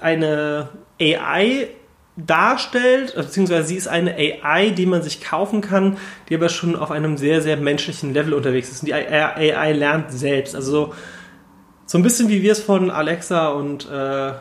eine 0.00 0.68
AI 1.00 1.68
darstellt, 2.16 3.14
beziehungsweise 3.14 3.68
sie 3.68 3.76
ist 3.76 3.88
eine 3.88 4.14
AI, 4.16 4.70
die 4.70 4.86
man 4.86 5.02
sich 5.02 5.20
kaufen 5.20 5.60
kann, 5.60 5.98
die 6.28 6.34
aber 6.34 6.48
schon 6.48 6.74
auf 6.74 6.90
einem 6.90 7.16
sehr, 7.18 7.42
sehr 7.42 7.56
menschlichen 7.58 8.14
Level 8.14 8.32
unterwegs 8.32 8.70
ist. 8.70 8.82
Und 8.82 8.86
die 8.86 8.94
AI 8.94 9.72
lernt 9.72 10.12
selbst. 10.12 10.54
Also 10.54 10.94
so, 11.84 11.98
ein 11.98 12.02
bisschen 12.02 12.28
wie 12.28 12.42
wir 12.42 12.52
es 12.52 12.60
von 12.60 12.90
Alexa 12.90 13.48
und 13.48 13.88
äh, 13.90 14.32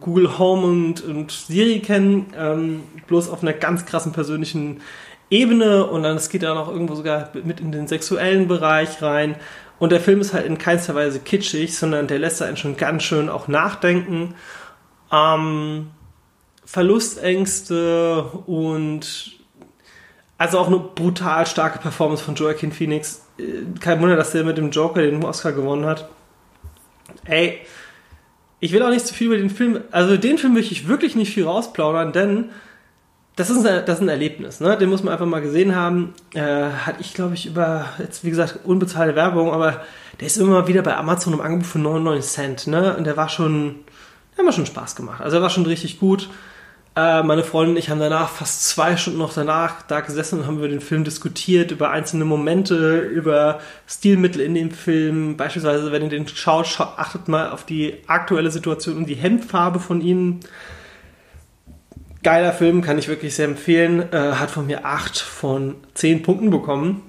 Google 0.00 0.38
Home 0.38 0.66
und, 0.66 1.04
und 1.04 1.30
Siri 1.30 1.80
kennen, 1.80 2.26
ähm, 2.36 2.82
bloß 3.06 3.28
auf 3.28 3.42
einer 3.42 3.52
ganz 3.52 3.86
krassen 3.86 4.12
persönlichen 4.12 4.80
Ebene 5.34 5.84
und 5.84 6.04
dann 6.04 6.16
es 6.16 6.28
geht 6.28 6.44
dann 6.44 6.56
auch 6.56 6.68
irgendwo 6.68 6.94
sogar 6.94 7.30
mit 7.42 7.58
in 7.58 7.72
den 7.72 7.88
sexuellen 7.88 8.46
Bereich 8.46 9.02
rein 9.02 9.34
Und 9.80 9.90
der 9.90 10.00
Film 10.00 10.20
ist 10.20 10.32
halt 10.32 10.46
in 10.46 10.58
keinster 10.58 10.94
Weise 10.94 11.18
kitschig, 11.18 11.76
sondern 11.76 12.06
der 12.06 12.20
lässt 12.20 12.40
einen 12.40 12.56
schon 12.56 12.76
ganz 12.76 13.02
schön 13.02 13.28
auch 13.28 13.48
nachdenken. 13.48 14.34
Ähm, 15.10 15.90
Verlustängste 16.64 18.22
und 18.46 19.32
also 20.38 20.58
auch 20.58 20.68
eine 20.68 20.78
brutal 20.78 21.46
starke 21.46 21.80
Performance 21.80 22.22
von 22.22 22.36
Joaquin 22.36 22.70
Phoenix. 22.72 23.26
Äh, 23.38 23.78
kein 23.80 24.00
Wunder, 24.00 24.16
dass 24.16 24.30
der 24.30 24.44
mit 24.44 24.56
dem 24.56 24.70
Joker 24.70 25.02
den 25.02 25.24
Oscar 25.24 25.52
gewonnen 25.52 25.84
hat. 25.84 26.08
Ey, 27.24 27.58
ich 28.60 28.72
will 28.72 28.82
auch 28.82 28.90
nicht 28.90 29.06
zu 29.06 29.14
viel 29.14 29.26
über 29.26 29.36
den 29.36 29.50
Film, 29.50 29.80
also 29.90 30.16
den 30.16 30.38
Film 30.38 30.54
möchte 30.54 30.72
ich 30.72 30.86
wirklich 30.86 31.16
nicht 31.16 31.34
viel 31.34 31.44
rausplaudern, 31.44 32.12
denn 32.12 32.50
das 33.36 33.50
ist 33.50 33.66
ein, 33.66 33.84
das 33.84 33.96
ist 33.96 34.02
ein 34.02 34.08
Erlebnis, 34.08 34.60
ne? 34.60 34.76
Den 34.78 34.88
muss 34.88 35.02
man 35.02 35.12
einfach 35.12 35.26
mal 35.26 35.40
gesehen 35.40 35.74
haben. 35.74 36.14
Äh, 36.34 36.40
hat 36.40 36.96
ich, 37.00 37.14
glaube 37.14 37.34
ich, 37.34 37.46
über, 37.46 37.86
jetzt 37.98 38.24
wie 38.24 38.30
gesagt, 38.30 38.60
unbezahlte 38.64 39.16
Werbung, 39.16 39.52
aber 39.52 39.82
der 40.20 40.26
ist 40.26 40.36
immer 40.36 40.68
wieder 40.68 40.82
bei 40.82 40.96
Amazon 40.96 41.32
im 41.32 41.40
Angebot 41.40 41.66
für 41.66 41.78
99 41.80 42.30
Cent, 42.30 42.66
ne? 42.68 42.96
Und 42.96 43.04
der 43.04 43.16
war 43.16 43.28
schon, 43.28 43.76
der 44.32 44.38
hat 44.38 44.46
mir 44.46 44.52
schon 44.52 44.66
Spaß 44.66 44.94
gemacht. 44.94 45.20
Also 45.20 45.36
er 45.36 45.42
war 45.42 45.50
schon 45.50 45.66
richtig 45.66 45.98
gut. 45.98 46.28
Äh, 46.96 47.24
meine 47.24 47.42
Freundin 47.42 47.74
und 47.74 47.78
ich 47.78 47.90
haben 47.90 47.98
danach 47.98 48.28
fast 48.28 48.68
zwei 48.68 48.96
Stunden 48.96 49.18
noch 49.18 49.34
danach 49.34 49.82
da 49.82 49.98
gesessen 50.00 50.38
und 50.38 50.46
haben 50.46 50.58
über 50.58 50.68
den 50.68 50.80
Film 50.80 51.02
diskutiert, 51.02 51.72
über 51.72 51.90
einzelne 51.90 52.24
Momente, 52.24 53.00
über 53.00 53.58
Stilmittel 53.88 54.40
in 54.42 54.54
dem 54.54 54.70
Film. 54.70 55.36
Beispielsweise, 55.36 55.90
wenn 55.90 56.02
ihr 56.02 56.08
den 56.08 56.28
schaut, 56.28 56.68
schaut 56.68 56.96
achtet 56.96 57.26
mal 57.26 57.50
auf 57.50 57.66
die 57.66 57.96
aktuelle 58.06 58.52
Situation 58.52 58.96
und 58.96 59.06
die 59.06 59.16
Hemdfarbe 59.16 59.80
von 59.80 60.00
ihnen. 60.00 60.38
Geiler 62.24 62.52
Film, 62.52 62.80
kann 62.82 62.98
ich 62.98 63.06
wirklich 63.06 63.34
sehr 63.34 63.44
empfehlen. 63.44 64.12
Äh, 64.12 64.32
hat 64.32 64.50
von 64.50 64.66
mir 64.66 64.84
8 64.84 65.18
von 65.18 65.76
10 65.94 66.22
Punkten 66.22 66.50
bekommen. 66.50 67.02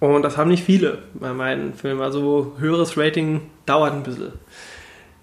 Und 0.00 0.22
das 0.22 0.36
haben 0.36 0.50
nicht 0.50 0.64
viele 0.64 1.02
bei 1.14 1.32
meinen 1.32 1.74
Filmen. 1.74 2.00
Also 2.00 2.56
höheres 2.58 2.98
Rating 2.98 3.42
dauert 3.66 3.92
ein 3.92 4.02
bisschen. 4.02 4.32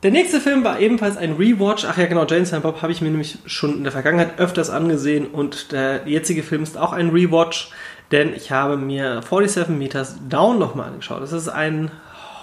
Der 0.03 0.11
nächste 0.11 0.39
Film 0.39 0.63
war 0.63 0.79
ebenfalls 0.79 1.17
ein 1.17 1.33
Rewatch. 1.33 1.83
Ach 1.83 1.97
ja, 1.97 2.05
genau, 2.05 2.25
Jane 2.25 2.45
Silent 2.45 2.63
Bob 2.63 2.81
habe 2.81 2.93
ich 2.93 3.01
mir 3.01 3.09
nämlich 3.09 3.39
schon 3.45 3.75
in 3.75 3.83
der 3.83 3.91
Vergangenheit 3.91 4.39
öfters 4.39 4.69
angesehen 4.69 5.27
und 5.27 5.73
der 5.73 6.07
jetzige 6.07 6.43
Film 6.43 6.63
ist 6.63 6.77
auch 6.77 6.93
ein 6.93 7.09
Rewatch, 7.09 7.71
denn 8.11 8.33
ich 8.33 8.51
habe 8.51 8.77
mir 8.77 9.21
47 9.21 9.67
Meters 9.67 10.15
Down 10.29 10.57
nochmal 10.57 10.87
angeschaut. 10.87 11.21
Das 11.21 11.33
ist 11.33 11.49
ein 11.49 11.91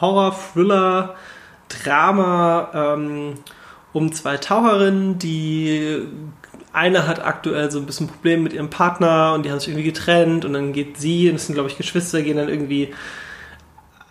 Horror-Thriller, 0.02 1.14
Drama 1.68 2.70
ähm, 2.74 3.34
um 3.96 4.12
zwei 4.12 4.36
Taucherinnen, 4.36 5.18
die 5.18 6.02
eine 6.74 7.08
hat 7.08 7.24
aktuell 7.24 7.70
so 7.70 7.78
ein 7.78 7.86
bisschen 7.86 8.08
Probleme 8.08 8.42
mit 8.42 8.52
ihrem 8.52 8.68
Partner 8.68 9.32
und 9.32 9.46
die 9.46 9.50
haben 9.50 9.58
sich 9.58 9.68
irgendwie 9.68 9.86
getrennt 9.86 10.44
und 10.44 10.52
dann 10.52 10.74
geht 10.74 10.98
sie, 10.98 11.28
und 11.28 11.36
das 11.36 11.46
sind 11.46 11.54
glaube 11.54 11.70
ich 11.70 11.78
Geschwister, 11.78 12.20
gehen 12.20 12.36
dann 12.36 12.50
irgendwie 12.50 12.92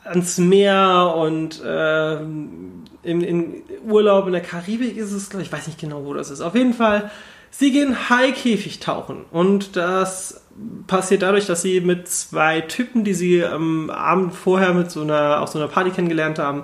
ans 0.04 0.40
Meer 0.40 1.14
und 1.16 1.64
äh, 1.64 2.16
in, 2.16 2.82
in 3.04 3.64
Urlaub 3.88 4.26
in 4.26 4.34
der 4.34 4.42
Karibik 4.42 4.98
ist 4.98 5.12
es, 5.12 5.30
glaube 5.30 5.44
ich, 5.44 5.52
weiß 5.52 5.68
nicht 5.68 5.80
genau, 5.80 6.04
wo 6.04 6.16
das 6.16 6.32
ist. 6.32 6.42
Auf 6.42 6.56
jeden 6.56 6.74
Fall, 6.74 7.12
sie 7.52 7.72
gehen 7.72 8.10
Haikäfig 8.10 8.80
tauchen 8.80 9.26
und 9.30 9.76
das 9.76 10.42
passiert 10.88 11.22
dadurch, 11.22 11.46
dass 11.46 11.62
sie 11.62 11.80
mit 11.80 12.08
zwei 12.08 12.62
Typen, 12.62 13.04
die 13.04 13.14
sie 13.14 13.46
am 13.46 13.92
Abend 13.92 14.34
vorher 14.34 14.74
mit 14.74 14.90
so 14.90 15.02
einer, 15.02 15.42
auf 15.42 15.50
so 15.50 15.60
einer 15.60 15.68
Party 15.68 15.92
kennengelernt 15.92 16.40
haben, 16.40 16.64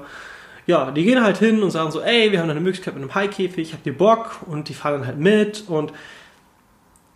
ja, 0.72 0.92
die 0.92 1.04
gehen 1.04 1.24
halt 1.24 1.38
hin 1.38 1.62
und 1.62 1.72
sagen 1.72 1.92
so, 1.92 2.02
ey, 2.02 2.32
wir 2.32 2.40
haben 2.40 2.50
eine 2.50 2.60
Möglichkeit 2.60 2.96
mit 2.96 3.04
einem 3.04 3.14
Haikäfig, 3.14 3.74
habt 3.74 3.86
ihr 3.86 3.98
Bock? 3.98 4.40
Und 4.48 4.70
die 4.70 4.74
fahren 4.74 4.94
dann 4.94 5.08
halt 5.08 5.20
mit 5.20 5.66
und 5.68 5.94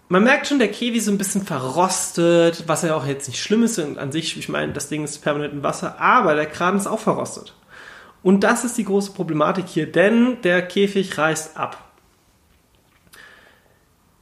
man 0.08 0.24
merkt 0.24 0.48
schon, 0.48 0.60
der 0.60 0.68
Käfig 0.68 0.98
ist 0.98 1.06
so 1.06 1.12
ein 1.12 1.18
bisschen 1.18 1.44
verrostet, 1.44 2.66
was 2.68 2.84
ja 2.84 2.96
auch 2.96 3.08
jetzt 3.08 3.28
nicht 3.28 3.42
schlimm 3.42 3.64
ist 3.64 3.80
an 3.80 4.12
sich. 4.12 4.38
Ich 4.38 4.50
meine, 4.50 4.72
das 4.72 4.88
Ding 4.88 5.04
ist 5.04 5.24
permanent 5.24 5.54
im 5.54 5.64
Wasser, 5.64 6.00
aber 6.00 6.36
der 6.36 6.46
Kran 6.46 6.78
ist 6.78 6.86
auch 6.86 7.00
verrostet. 7.00 7.54
Und 8.22 8.44
das 8.44 8.64
ist 8.64 8.78
die 8.78 8.86
große 8.86 9.14
Problematik 9.14 9.66
hier, 9.68 9.92
denn 9.92 10.42
der 10.44 10.62
Käfig 10.62 11.18
reißt 11.18 11.58
ab. 11.58 11.84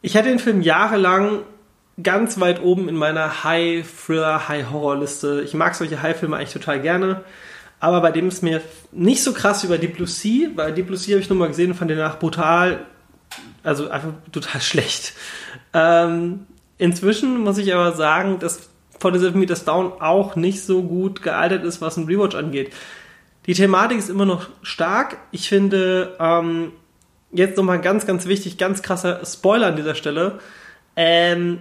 Ich 0.02 0.16
hatte 0.16 0.30
den 0.30 0.40
Film 0.40 0.62
jahrelang 0.62 1.40
ganz 2.02 2.40
weit 2.40 2.62
oben 2.62 2.90
in 2.90 2.96
meiner 2.96 3.44
High-Thriller, 3.44 4.48
High-Horror-Liste. 4.48 5.42
Ich 5.46 5.54
mag 5.54 5.76
solche 5.76 6.02
High-Filme 6.02 6.38
eigentlich 6.38 6.54
total 6.54 6.82
gerne. 6.82 7.24
Aber 7.84 8.00
bei 8.00 8.12
dem 8.12 8.30
ist 8.30 8.42
mir 8.42 8.62
nicht 8.94 9.22
so 9.22 9.34
krass 9.34 9.68
bei 9.68 9.78
Deep 9.78 9.98
Blue 9.98 10.08
Sea, 10.08 10.52
weil 10.56 10.74
Deep 10.74 10.88
Blue 10.88 10.98
Sea 10.98 11.16
habe 11.16 11.22
ich 11.22 11.30
nur 11.30 11.38
mal 11.38 11.50
gesehen 11.50 11.72
und 11.72 11.76
fand 11.76 11.92
den 11.92 11.98
nach 11.98 12.18
brutal, 12.18 12.86
also 13.62 13.90
einfach 13.90 14.14
total 14.32 14.62
schlecht. 14.62 15.12
Ähm, 15.74 16.48
inzwischen 16.78 17.42
muss 17.42 17.58
ich 17.58 17.74
aber 17.74 17.92
sagen, 17.92 18.40
dass 18.40 18.70
47 19.02 19.36
Meters 19.36 19.66
Down 19.66 19.92
auch 20.00 20.38
nicht 20.38 20.64
so 20.64 20.82
gut 20.82 21.24
gealtert 21.24 21.66
ist, 21.66 21.82
was 21.82 21.98
ein 21.98 22.06
Rewatch 22.06 22.36
angeht. 22.36 22.72
Die 23.48 23.54
Thematik 23.54 23.98
ist 23.98 24.10
immer 24.10 24.26
noch 24.26 24.48
stark. 24.62 25.18
Ich 25.32 25.50
finde, 25.50 26.16
ähm, 26.22 26.72
jetzt 27.34 27.58
nochmal 27.58 27.82
ganz, 27.82 28.06
ganz 28.06 28.28
wichtig, 28.28 28.58
ganz 28.58 28.82
krasser 28.82 29.26
Spoiler 29.26 29.68
an 29.68 29.76
dieser 29.76 29.96
Stelle. 29.96 30.40
Ähm, 30.96 31.60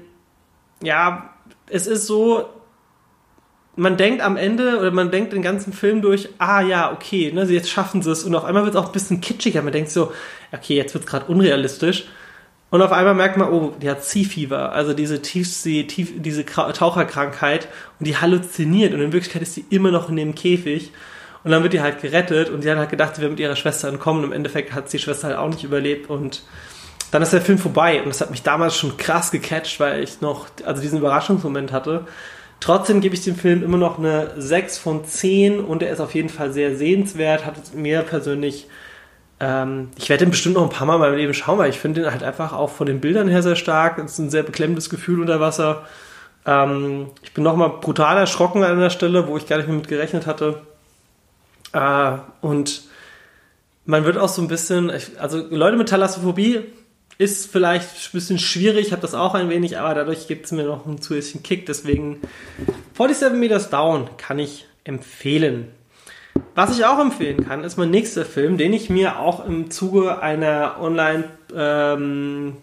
ja, 0.85 1.35
es 1.67 1.89
ist 1.89 2.07
so, 2.07 2.49
man 3.75 3.97
denkt 3.97 4.23
am 4.23 4.37
Ende 4.37 4.79
oder 4.79 4.91
man 4.91 5.11
denkt 5.11 5.33
den 5.33 5.43
ganzen 5.43 5.73
Film 5.73 6.03
durch, 6.03 6.29
ah 6.39 6.61
ja, 6.61 6.93
okay, 6.93 7.33
ne, 7.33 7.45
jetzt 7.45 7.71
schaffen 7.71 8.03
sie 8.03 8.11
es 8.11 8.25
und 8.25 8.35
auf 8.35 8.45
einmal 8.45 8.65
wird 8.65 8.75
es 8.75 8.81
auch 8.81 8.87
ein 8.87 8.93
bisschen 8.93 9.21
kitschiger. 9.21 9.63
Man 9.63 9.73
denkt 9.73 9.91
so, 9.91 10.13
okay, 10.53 10.77
jetzt 10.77 10.93
wird 10.95 11.05
es 11.05 11.11
gerade 11.11 11.27
unrealistisch. 11.27 12.05
Und 12.71 12.81
auf 12.81 12.93
einmal 12.93 13.15
merkt 13.15 13.37
man, 13.37 13.51
oh, 13.51 13.75
die 13.83 13.91
hat 13.91 14.03
Sea 14.03 14.25
Fever, 14.25 14.73
also 14.73 14.95
diese 14.95 15.21
Tiefsee, 15.21 15.85
tief, 15.85 16.13
diese 16.17 16.47
Taucherkrankheit 16.47 17.69
und 17.99 18.07
die 18.07 18.17
halluziniert 18.17 18.95
und 18.95 19.01
in 19.01 19.13
Wirklichkeit 19.13 19.43
ist 19.43 19.55
sie 19.55 19.67
immer 19.69 19.91
noch 19.91 20.09
in 20.09 20.17
dem 20.17 20.35
Käfig. 20.35 20.91
Und 21.45 21.51
dann 21.51 21.63
wird 21.63 21.73
die 21.73 21.81
halt 21.81 22.01
gerettet 22.01 22.51
und 22.51 22.65
die 22.65 22.71
hat 22.71 22.79
halt 22.79 22.91
gedacht, 22.91 23.17
sie 23.17 23.21
wäre 23.21 23.31
mit 23.31 23.41
ihrer 23.41 23.57
Schwester 23.57 23.89
entkommen. 23.89 24.25
Im 24.25 24.33
Endeffekt 24.33 24.73
hat 24.73 24.93
die 24.93 24.99
Schwester 24.99 25.29
halt 25.29 25.37
auch 25.37 25.49
nicht 25.49 25.65
überlebt 25.65 26.09
und 26.09 26.43
dann 27.11 27.21
ist 27.21 27.33
der 27.33 27.43
Film 27.43 27.59
vorbei. 27.59 28.01
Und 28.01 28.09
das 28.09 28.21
hat 28.21 28.31
mich 28.31 28.43
damals 28.43 28.77
schon 28.77 28.97
krass 28.97 29.31
gecatcht, 29.31 29.79
weil 29.81 30.03
ich 30.03 30.21
noch, 30.21 30.47
also 30.65 30.81
diesen 30.81 30.99
Überraschungsmoment 30.99 31.73
hatte. 31.73 32.07
Trotzdem 32.63 33.01
gebe 33.01 33.17
ich 33.17 33.25
dem 33.25 33.35
Film 33.35 33.65
immer 33.65 33.77
noch 33.77 33.99
eine 33.99 34.41
6 34.41 34.79
von 34.79 35.05
10 35.05 35.59
und 35.59 35.83
er 35.83 35.91
ist 35.91 35.99
auf 35.99 36.15
jeden 36.15 36.29
Fall 36.29 36.53
sehr 36.53 36.77
sehenswert. 36.77 37.45
Hat 37.45 37.75
mir 37.75 38.03
persönlich, 38.03 38.69
ähm, 39.41 39.89
ich 39.99 40.09
werde 40.09 40.25
den 40.25 40.31
bestimmt 40.31 40.55
noch 40.55 40.63
ein 40.63 40.69
paar 40.69 40.87
Mal 40.87 40.95
in 40.95 41.01
meinem 41.01 41.17
Leben 41.17 41.35
schauen, 41.35 41.59
weil 41.59 41.71
ich 41.71 41.81
finde 41.81 42.03
den 42.03 42.13
halt 42.13 42.23
einfach 42.23 42.53
auch 42.53 42.71
von 42.71 42.87
den 42.87 43.01
Bildern 43.01 43.27
her 43.27 43.43
sehr 43.43 43.57
stark. 43.57 43.99
Es 43.99 44.13
ist 44.13 44.19
ein 44.21 44.31
sehr 44.31 44.45
beklemmendes 44.45 44.91
Gefühl 44.91 45.21
unter 45.21 45.41
Wasser. 45.41 45.85
Ähm, 46.47 47.09
ich 47.25 47.35
bin 47.35 47.43
nochmal 47.43 47.69
brutal 47.81 48.17
erschrocken 48.17 48.63
an 48.63 48.79
der 48.79 48.91
Stelle, 48.91 49.27
wo 49.27 49.37
ich 49.37 49.49
gar 49.49 49.57
nicht 49.57 49.67
mehr 49.67 49.79
mit 49.79 49.89
gerechnet 49.89 50.29
hatte. 50.29 50.63
Äh, 51.73 52.13
und 52.43 52.83
man 53.87 54.05
wird 54.05 54.19
auch 54.19 54.29
so 54.29 54.41
ein 54.41 54.47
bisschen, 54.47 54.93
also 55.19 55.45
Leute 55.51 55.77
mit 55.77 55.89
Thalassophobie 55.89 56.61
ist 57.23 57.51
vielleicht 57.51 57.89
ein 57.89 58.13
bisschen 58.13 58.39
schwierig, 58.39 58.93
habe 58.93 59.03
das 59.03 59.15
auch 59.15 59.35
ein 59.35 59.49
wenig, 59.49 59.79
aber 59.79 59.95
dadurch 59.95 60.27
gibt 60.27 60.47
es 60.47 60.53
mir 60.53 60.65
noch 60.65 60.87
einen 60.87 61.01
zusätzlichen 61.01 61.43
Kick. 61.43 61.67
Deswegen 61.67 62.21
47 62.97 63.39
Meters 63.39 63.71
Down 63.71 64.09
kann 64.17 64.39
ich 64.39 64.67
empfehlen. 64.85 65.69
Was 66.55 66.77
ich 66.77 66.85
auch 66.85 66.99
empfehlen 66.99 67.47
kann, 67.47 67.63
ist 67.63 67.77
mein 67.77 67.91
nächster 67.91 68.25
Film, 68.25 68.59
den 68.59 68.73
ich 68.73 68.91
mir 68.91 69.19
auch 69.19 69.47
im 69.47 69.71
Zuge 69.71 70.21
einer 70.21 70.77
Online, 70.81 71.25
ähm, 71.55 72.57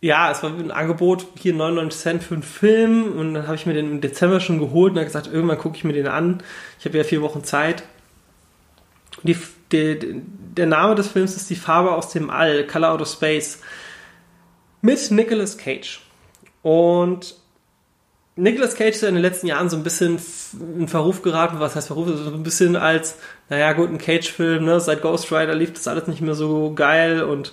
ja, 0.00 0.30
es 0.30 0.42
war 0.42 0.50
ein 0.50 0.70
Angebot, 0.70 1.26
hier 1.38 1.54
99 1.54 2.00
Cent 2.00 2.22
für 2.24 2.34
einen 2.34 2.42
Film 2.42 3.12
und 3.12 3.34
dann 3.34 3.46
habe 3.46 3.56
ich 3.56 3.66
mir 3.66 3.74
den 3.74 3.90
im 3.90 4.00
Dezember 4.00 4.40
schon 4.40 4.58
geholt 4.58 4.92
und 4.92 4.98
habe 4.98 5.06
gesagt, 5.06 5.30
irgendwann 5.32 5.58
gucke 5.58 5.76
ich 5.76 5.84
mir 5.84 5.92
den 5.92 6.08
an. 6.08 6.42
Ich 6.78 6.84
habe 6.84 6.98
ja 6.98 7.04
vier 7.04 7.22
Wochen 7.22 7.44
Zeit 7.44 7.84
die, 9.24 9.36
die, 9.72 10.22
der 10.56 10.66
Name 10.66 10.94
des 10.94 11.08
Films 11.08 11.36
ist 11.36 11.50
Die 11.50 11.56
Farbe 11.56 11.92
aus 11.92 12.10
dem 12.10 12.30
All, 12.30 12.66
Color 12.66 12.92
Out 12.92 13.02
of 13.02 13.08
Space, 13.08 13.60
mit 14.80 15.10
Nicolas 15.10 15.56
Cage. 15.58 16.00
Und 16.62 17.34
Nicolas 18.36 18.74
Cage 18.74 18.96
ist 18.96 19.02
in 19.02 19.14
den 19.14 19.22
letzten 19.22 19.46
Jahren 19.46 19.70
so 19.70 19.76
ein 19.76 19.82
bisschen 19.82 20.18
in 20.76 20.88
Verruf 20.88 21.22
geraten. 21.22 21.60
Was 21.60 21.76
heißt 21.76 21.86
Verruf? 21.86 22.08
So 22.08 22.30
ein 22.32 22.42
bisschen 22.42 22.74
als, 22.76 23.16
naja, 23.48 23.72
gut, 23.72 23.90
ein 23.90 23.98
Cage-Film, 23.98 24.64
ne? 24.64 24.80
Seit 24.80 25.02
Ghost 25.02 25.30
Rider 25.30 25.54
lief 25.54 25.72
das 25.72 25.86
alles 25.86 26.06
nicht 26.06 26.20
mehr 26.20 26.34
so 26.34 26.72
geil 26.74 27.22
und 27.22 27.52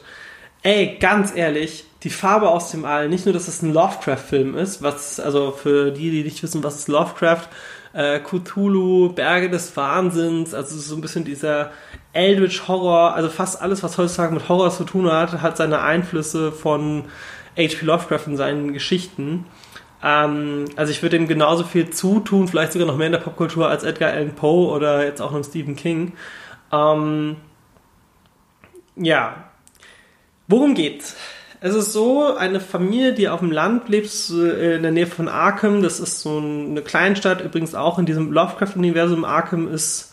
ey, 0.63 0.97
ganz 0.99 1.35
ehrlich, 1.35 1.85
die 2.03 2.09
Farbe 2.09 2.49
aus 2.49 2.71
dem 2.71 2.85
All, 2.85 3.09
nicht 3.09 3.25
nur, 3.25 3.33
dass 3.33 3.47
es 3.47 3.61
ein 3.61 3.73
Lovecraft-Film 3.73 4.55
ist, 4.55 4.81
was, 4.81 5.19
also 5.19 5.51
für 5.51 5.91
die, 5.91 6.11
die 6.11 6.23
nicht 6.23 6.41
wissen, 6.41 6.63
was 6.63 6.75
ist 6.75 6.87
Lovecraft, 6.87 7.47
äh, 7.93 8.19
Cthulhu, 8.19 9.09
Berge 9.13 9.49
des 9.49 9.75
Wahnsinns, 9.75 10.53
also 10.53 10.77
so 10.77 10.95
ein 10.95 11.01
bisschen 11.01 11.25
dieser 11.25 11.71
Eldritch 12.13 12.67
Horror, 12.67 13.13
also 13.13 13.29
fast 13.29 13.61
alles, 13.61 13.83
was 13.83 13.97
heutzutage 13.97 14.33
mit 14.33 14.49
Horror 14.49 14.71
zu 14.71 14.83
tun 14.83 15.11
hat, 15.11 15.41
hat 15.41 15.57
seine 15.57 15.81
Einflüsse 15.81 16.51
von 16.51 17.05
H.P. 17.57 17.85
Lovecraft 17.85 18.27
in 18.27 18.37
seinen 18.37 18.73
Geschichten. 18.73 19.45
Ähm, 20.03 20.65
also 20.75 20.91
ich 20.91 21.01
würde 21.03 21.17
ihm 21.17 21.27
genauso 21.27 21.63
viel 21.63 21.89
zutun, 21.89 22.47
vielleicht 22.47 22.73
sogar 22.73 22.87
noch 22.87 22.97
mehr 22.97 23.07
in 23.07 23.13
der 23.13 23.19
Popkultur 23.19 23.69
als 23.69 23.83
Edgar 23.83 24.11
Allan 24.11 24.35
Poe 24.35 24.69
oder 24.69 25.05
jetzt 25.05 25.21
auch 25.21 25.31
noch 25.31 25.43
Stephen 25.43 25.75
King. 25.75 26.13
Ähm, 26.71 27.37
ja, 28.95 29.45
worum 30.47 30.73
geht's? 30.73 31.15
Es 31.63 31.75
ist 31.75 31.93
so, 31.93 32.35
eine 32.35 32.59
Familie, 32.59 33.13
die 33.13 33.29
auf 33.29 33.39
dem 33.39 33.51
Land 33.51 33.87
lebt, 33.87 34.11
äh, 34.31 34.77
in 34.77 34.81
der 34.81 34.91
Nähe 34.91 35.05
von 35.05 35.27
Arkham, 35.27 35.83
das 35.83 35.99
ist 35.99 36.21
so 36.21 36.39
eine 36.39 36.81
Kleinstadt, 36.81 37.41
übrigens 37.41 37.75
auch 37.75 37.99
in 37.99 38.07
diesem 38.07 38.31
Lovecraft-Universum. 38.31 39.23
Arkham 39.23 39.71
ist 39.71 40.10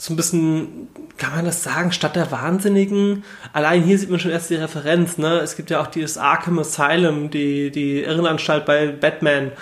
so 0.00 0.14
ein 0.14 0.16
bisschen, 0.16 0.88
kann 1.18 1.36
man 1.36 1.44
das 1.44 1.62
sagen, 1.62 1.92
Stadt 1.92 2.16
der 2.16 2.30
Wahnsinnigen. 2.30 3.22
Allein 3.52 3.82
hier 3.82 3.98
sieht 3.98 4.08
man 4.08 4.18
schon 4.18 4.30
erst 4.30 4.48
die 4.48 4.54
Referenz, 4.54 5.18
ne? 5.18 5.40
Es 5.40 5.56
gibt 5.56 5.68
ja 5.68 5.82
auch 5.82 5.88
dieses 5.88 6.16
Arkham 6.16 6.58
Asylum, 6.58 7.28
die, 7.28 7.70
die 7.70 8.00
Irrenanstalt 8.00 8.64
bei 8.64 8.86
Batman. 8.86 9.52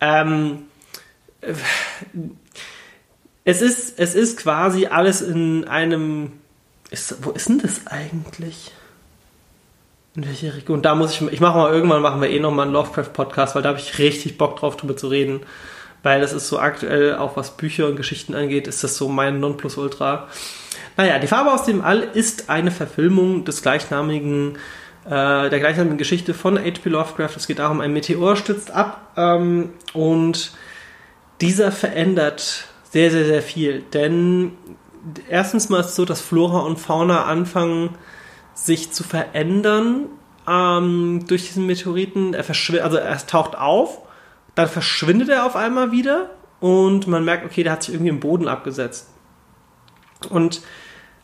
Ähm, 0.00 0.60
es 3.44 3.60
ist, 3.60 3.98
es 3.98 4.14
ist 4.14 4.38
quasi 4.38 4.86
alles 4.86 5.20
in 5.20 5.68
einem, 5.68 6.32
ist, 6.90 7.16
wo 7.20 7.32
ist 7.32 7.50
denn 7.50 7.58
das 7.58 7.86
eigentlich? 7.86 8.70
In 10.16 10.24
welche 10.26 10.54
Region? 10.54 10.80
Da 10.80 10.94
muss 10.94 11.12
ich, 11.12 11.20
ich 11.32 11.40
mache 11.40 11.58
mal, 11.58 11.70
irgendwann 11.70 12.00
machen 12.00 12.22
wir 12.22 12.30
eh 12.30 12.40
nochmal 12.40 12.64
einen 12.64 12.72
Lovecraft-Podcast, 12.72 13.54
weil 13.54 13.62
da 13.62 13.68
habe 13.68 13.78
ich 13.78 13.98
richtig 13.98 14.38
Bock 14.38 14.56
drauf, 14.56 14.78
drüber 14.78 14.96
zu 14.96 15.08
reden 15.08 15.40
weil 16.02 16.20
das 16.20 16.32
ist 16.32 16.48
so 16.48 16.58
aktuell, 16.58 17.16
auch 17.16 17.36
was 17.36 17.56
Bücher 17.56 17.86
und 17.86 17.96
Geschichten 17.96 18.34
angeht, 18.34 18.66
ist 18.66 18.82
das 18.82 18.96
so 18.96 19.08
mein 19.08 19.40
Nonplusultra. 19.40 20.28
Naja, 20.96 21.18
die 21.18 21.26
Farbe 21.26 21.52
aus 21.52 21.64
dem 21.64 21.82
All 21.82 22.00
ist 22.00 22.50
eine 22.50 22.70
Verfilmung 22.70 23.44
des 23.44 23.62
gleichnamigen, 23.62 24.56
äh, 25.04 25.48
der 25.48 25.60
gleichnamigen 25.60 25.98
Geschichte 25.98 26.34
von 26.34 26.58
H.P. 26.58 26.88
Lovecraft. 26.88 27.36
Es 27.36 27.46
geht 27.46 27.60
darum, 27.60 27.80
ein 27.80 27.92
Meteor 27.92 28.36
stützt 28.36 28.70
ab 28.70 29.12
ähm, 29.16 29.70
und 29.92 30.52
dieser 31.40 31.72
verändert 31.72 32.68
sehr, 32.90 33.10
sehr, 33.10 33.24
sehr 33.24 33.42
viel. 33.42 33.82
Denn 33.94 34.52
erstens 35.28 35.68
mal 35.68 35.80
ist 35.80 35.86
es 35.86 35.96
so, 35.96 36.04
dass 36.04 36.20
Flora 36.20 36.60
und 36.60 36.78
Fauna 36.78 37.24
anfangen, 37.24 37.90
sich 38.54 38.92
zu 38.92 39.02
verändern 39.02 40.08
ähm, 40.48 41.24
durch 41.26 41.46
diesen 41.46 41.66
Meteoriten. 41.66 42.34
Er 42.34 42.44
verschwindet, 42.44 42.84
also 42.84 42.98
er 42.98 43.26
taucht 43.26 43.56
auf 43.56 44.02
dann 44.54 44.68
verschwindet 44.68 45.28
er 45.28 45.46
auf 45.46 45.56
einmal 45.56 45.92
wieder 45.92 46.30
und 46.60 47.06
man 47.06 47.24
merkt, 47.24 47.44
okay, 47.44 47.62
der 47.62 47.72
hat 47.72 47.82
sich 47.82 47.94
irgendwie 47.94 48.10
im 48.10 48.20
Boden 48.20 48.48
abgesetzt. 48.48 49.08
Und 50.28 50.62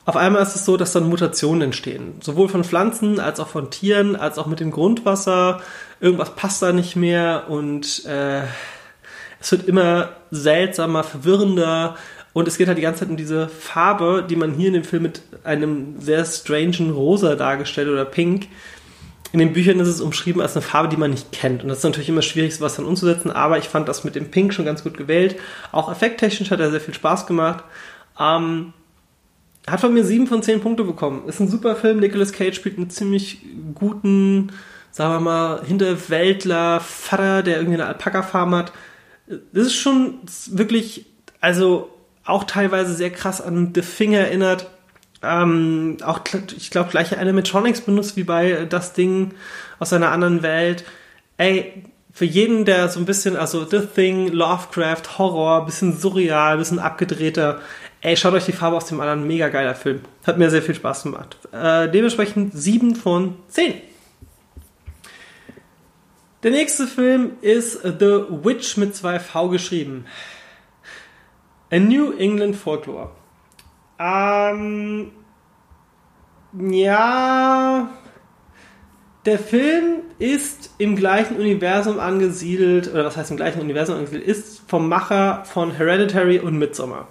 auf 0.04 0.16
einmal 0.16 0.42
ist 0.42 0.56
es 0.56 0.64
so, 0.64 0.78
dass 0.78 0.92
dann 0.92 1.08
Mutationen 1.08 1.60
entstehen. 1.60 2.14
Sowohl 2.22 2.48
von 2.48 2.64
Pflanzen 2.64 3.20
als 3.20 3.40
auch 3.40 3.48
von 3.48 3.70
Tieren, 3.70 4.16
als 4.16 4.38
auch 4.38 4.46
mit 4.46 4.58
dem 4.58 4.70
Grundwasser. 4.70 5.60
Irgendwas 6.00 6.34
passt 6.34 6.62
da 6.62 6.72
nicht 6.72 6.96
mehr 6.96 7.44
und 7.48 8.06
äh, 8.06 8.44
es 9.38 9.52
wird 9.52 9.68
immer 9.68 10.10
seltsamer, 10.30 11.04
verwirrender. 11.04 11.96
Und 12.32 12.48
es 12.48 12.56
geht 12.56 12.68
halt 12.68 12.78
die 12.78 12.82
ganze 12.82 13.00
Zeit 13.00 13.10
um 13.10 13.16
diese 13.16 13.48
Farbe, 13.48 14.24
die 14.28 14.36
man 14.36 14.54
hier 14.54 14.68
in 14.68 14.74
dem 14.74 14.84
Film 14.84 15.02
mit 15.02 15.22
einem 15.44 16.00
sehr 16.00 16.24
strangen 16.24 16.90
Rosa 16.90 17.34
dargestellt 17.34 17.88
oder 17.88 18.04
Pink, 18.04 18.48
in 19.32 19.38
den 19.40 19.52
Büchern 19.52 19.78
ist 19.80 19.88
es 19.88 20.00
umschrieben 20.00 20.40
als 20.40 20.56
eine 20.56 20.62
Farbe, 20.62 20.88
die 20.88 20.96
man 20.96 21.10
nicht 21.10 21.32
kennt. 21.32 21.62
Und 21.62 21.68
das 21.68 21.78
ist 21.78 21.84
natürlich 21.84 22.08
immer 22.08 22.22
schwierig, 22.22 22.54
sowas 22.54 22.76
dann 22.76 22.86
umzusetzen, 22.86 23.30
aber 23.30 23.58
ich 23.58 23.68
fand 23.68 23.88
das 23.88 24.04
mit 24.04 24.14
dem 24.14 24.30
Pink 24.30 24.54
schon 24.54 24.64
ganz 24.64 24.82
gut 24.82 24.96
gewählt. 24.96 25.36
Auch 25.70 25.90
effekttechnisch 25.90 26.50
hat 26.50 26.60
er 26.60 26.70
sehr 26.70 26.80
viel 26.80 26.94
Spaß 26.94 27.26
gemacht. 27.26 27.64
Ähm, 28.18 28.72
hat 29.66 29.80
von 29.80 29.92
mir 29.92 30.04
sieben 30.04 30.26
von 30.26 30.42
zehn 30.42 30.60
Punkte 30.60 30.84
bekommen. 30.84 31.28
Ist 31.28 31.40
ein 31.40 31.48
super 31.48 31.76
Film. 31.76 32.00
Nicolas 32.00 32.32
Cage 32.32 32.56
spielt 32.56 32.78
einen 32.78 32.88
ziemlich 32.88 33.42
guten, 33.74 34.52
sagen 34.90 35.12
wir 35.12 35.20
mal, 35.20 35.64
Hinterwäldler, 35.64 36.80
Vater, 36.80 37.42
der 37.42 37.56
irgendwie 37.58 37.74
eine 37.74 37.86
Alpaka-Farm 37.86 38.54
hat. 38.54 38.72
Das 39.26 39.66
ist 39.66 39.74
schon 39.74 40.20
wirklich, 40.46 41.04
also 41.40 41.90
auch 42.24 42.44
teilweise 42.44 42.94
sehr 42.94 43.10
krass 43.10 43.42
an 43.42 43.72
The 43.74 43.82
Finger 43.82 44.20
erinnert 44.20 44.70
ähm, 45.22 45.96
auch, 46.02 46.20
ich 46.56 46.70
glaube, 46.70 46.90
gleiche 46.90 47.18
Animatronics 47.18 47.80
benutzt 47.80 48.16
wie 48.16 48.24
bei 48.24 48.66
das 48.66 48.92
Ding 48.92 49.32
aus 49.78 49.92
einer 49.92 50.12
anderen 50.12 50.42
Welt. 50.42 50.84
Ey, 51.36 51.84
für 52.12 52.24
jeden, 52.24 52.64
der 52.64 52.88
so 52.88 52.98
ein 52.98 53.06
bisschen, 53.06 53.36
also 53.36 53.64
The 53.64 53.86
Thing, 53.86 54.28
Lovecraft, 54.28 55.18
Horror, 55.18 55.66
bisschen 55.66 55.96
surreal, 55.96 56.58
bisschen 56.58 56.78
abgedrehter, 56.78 57.60
ey, 58.00 58.16
schaut 58.16 58.34
euch 58.34 58.44
die 58.44 58.52
Farbe 58.52 58.76
aus 58.76 58.86
dem 58.86 59.00
anderen, 59.00 59.26
mega 59.26 59.48
geiler 59.48 59.74
Film. 59.74 60.00
Hat 60.26 60.38
mir 60.38 60.50
sehr 60.50 60.62
viel 60.62 60.74
Spaß 60.74 61.04
gemacht. 61.04 61.36
Äh, 61.52 61.88
dementsprechend 61.90 62.54
7 62.54 62.96
von 62.96 63.36
10. 63.48 63.74
Der 66.42 66.52
nächste 66.52 66.86
Film 66.86 67.32
ist 67.40 67.82
The 67.82 68.22
Witch 68.30 68.76
mit 68.76 68.94
zwei 68.94 69.18
V 69.18 69.48
geschrieben. 69.48 70.06
A 71.70 71.78
New 71.78 72.12
England 72.12 72.54
Folklore. 72.54 73.10
Ähm, 73.98 75.10
ja, 76.52 77.90
der 79.26 79.38
Film 79.38 80.00
ist 80.18 80.70
im 80.78 80.96
gleichen 80.96 81.36
Universum 81.36 82.00
angesiedelt, 82.00 82.90
oder 82.92 83.04
was 83.04 83.16
heißt 83.16 83.30
im 83.30 83.36
gleichen 83.36 83.60
Universum 83.60 83.96
angesiedelt, 83.96 84.26
ist 84.26 84.62
vom 84.68 84.88
Macher 84.88 85.44
von 85.44 85.72
Hereditary 85.72 86.38
und 86.38 86.58
Midsommar. 86.58 87.08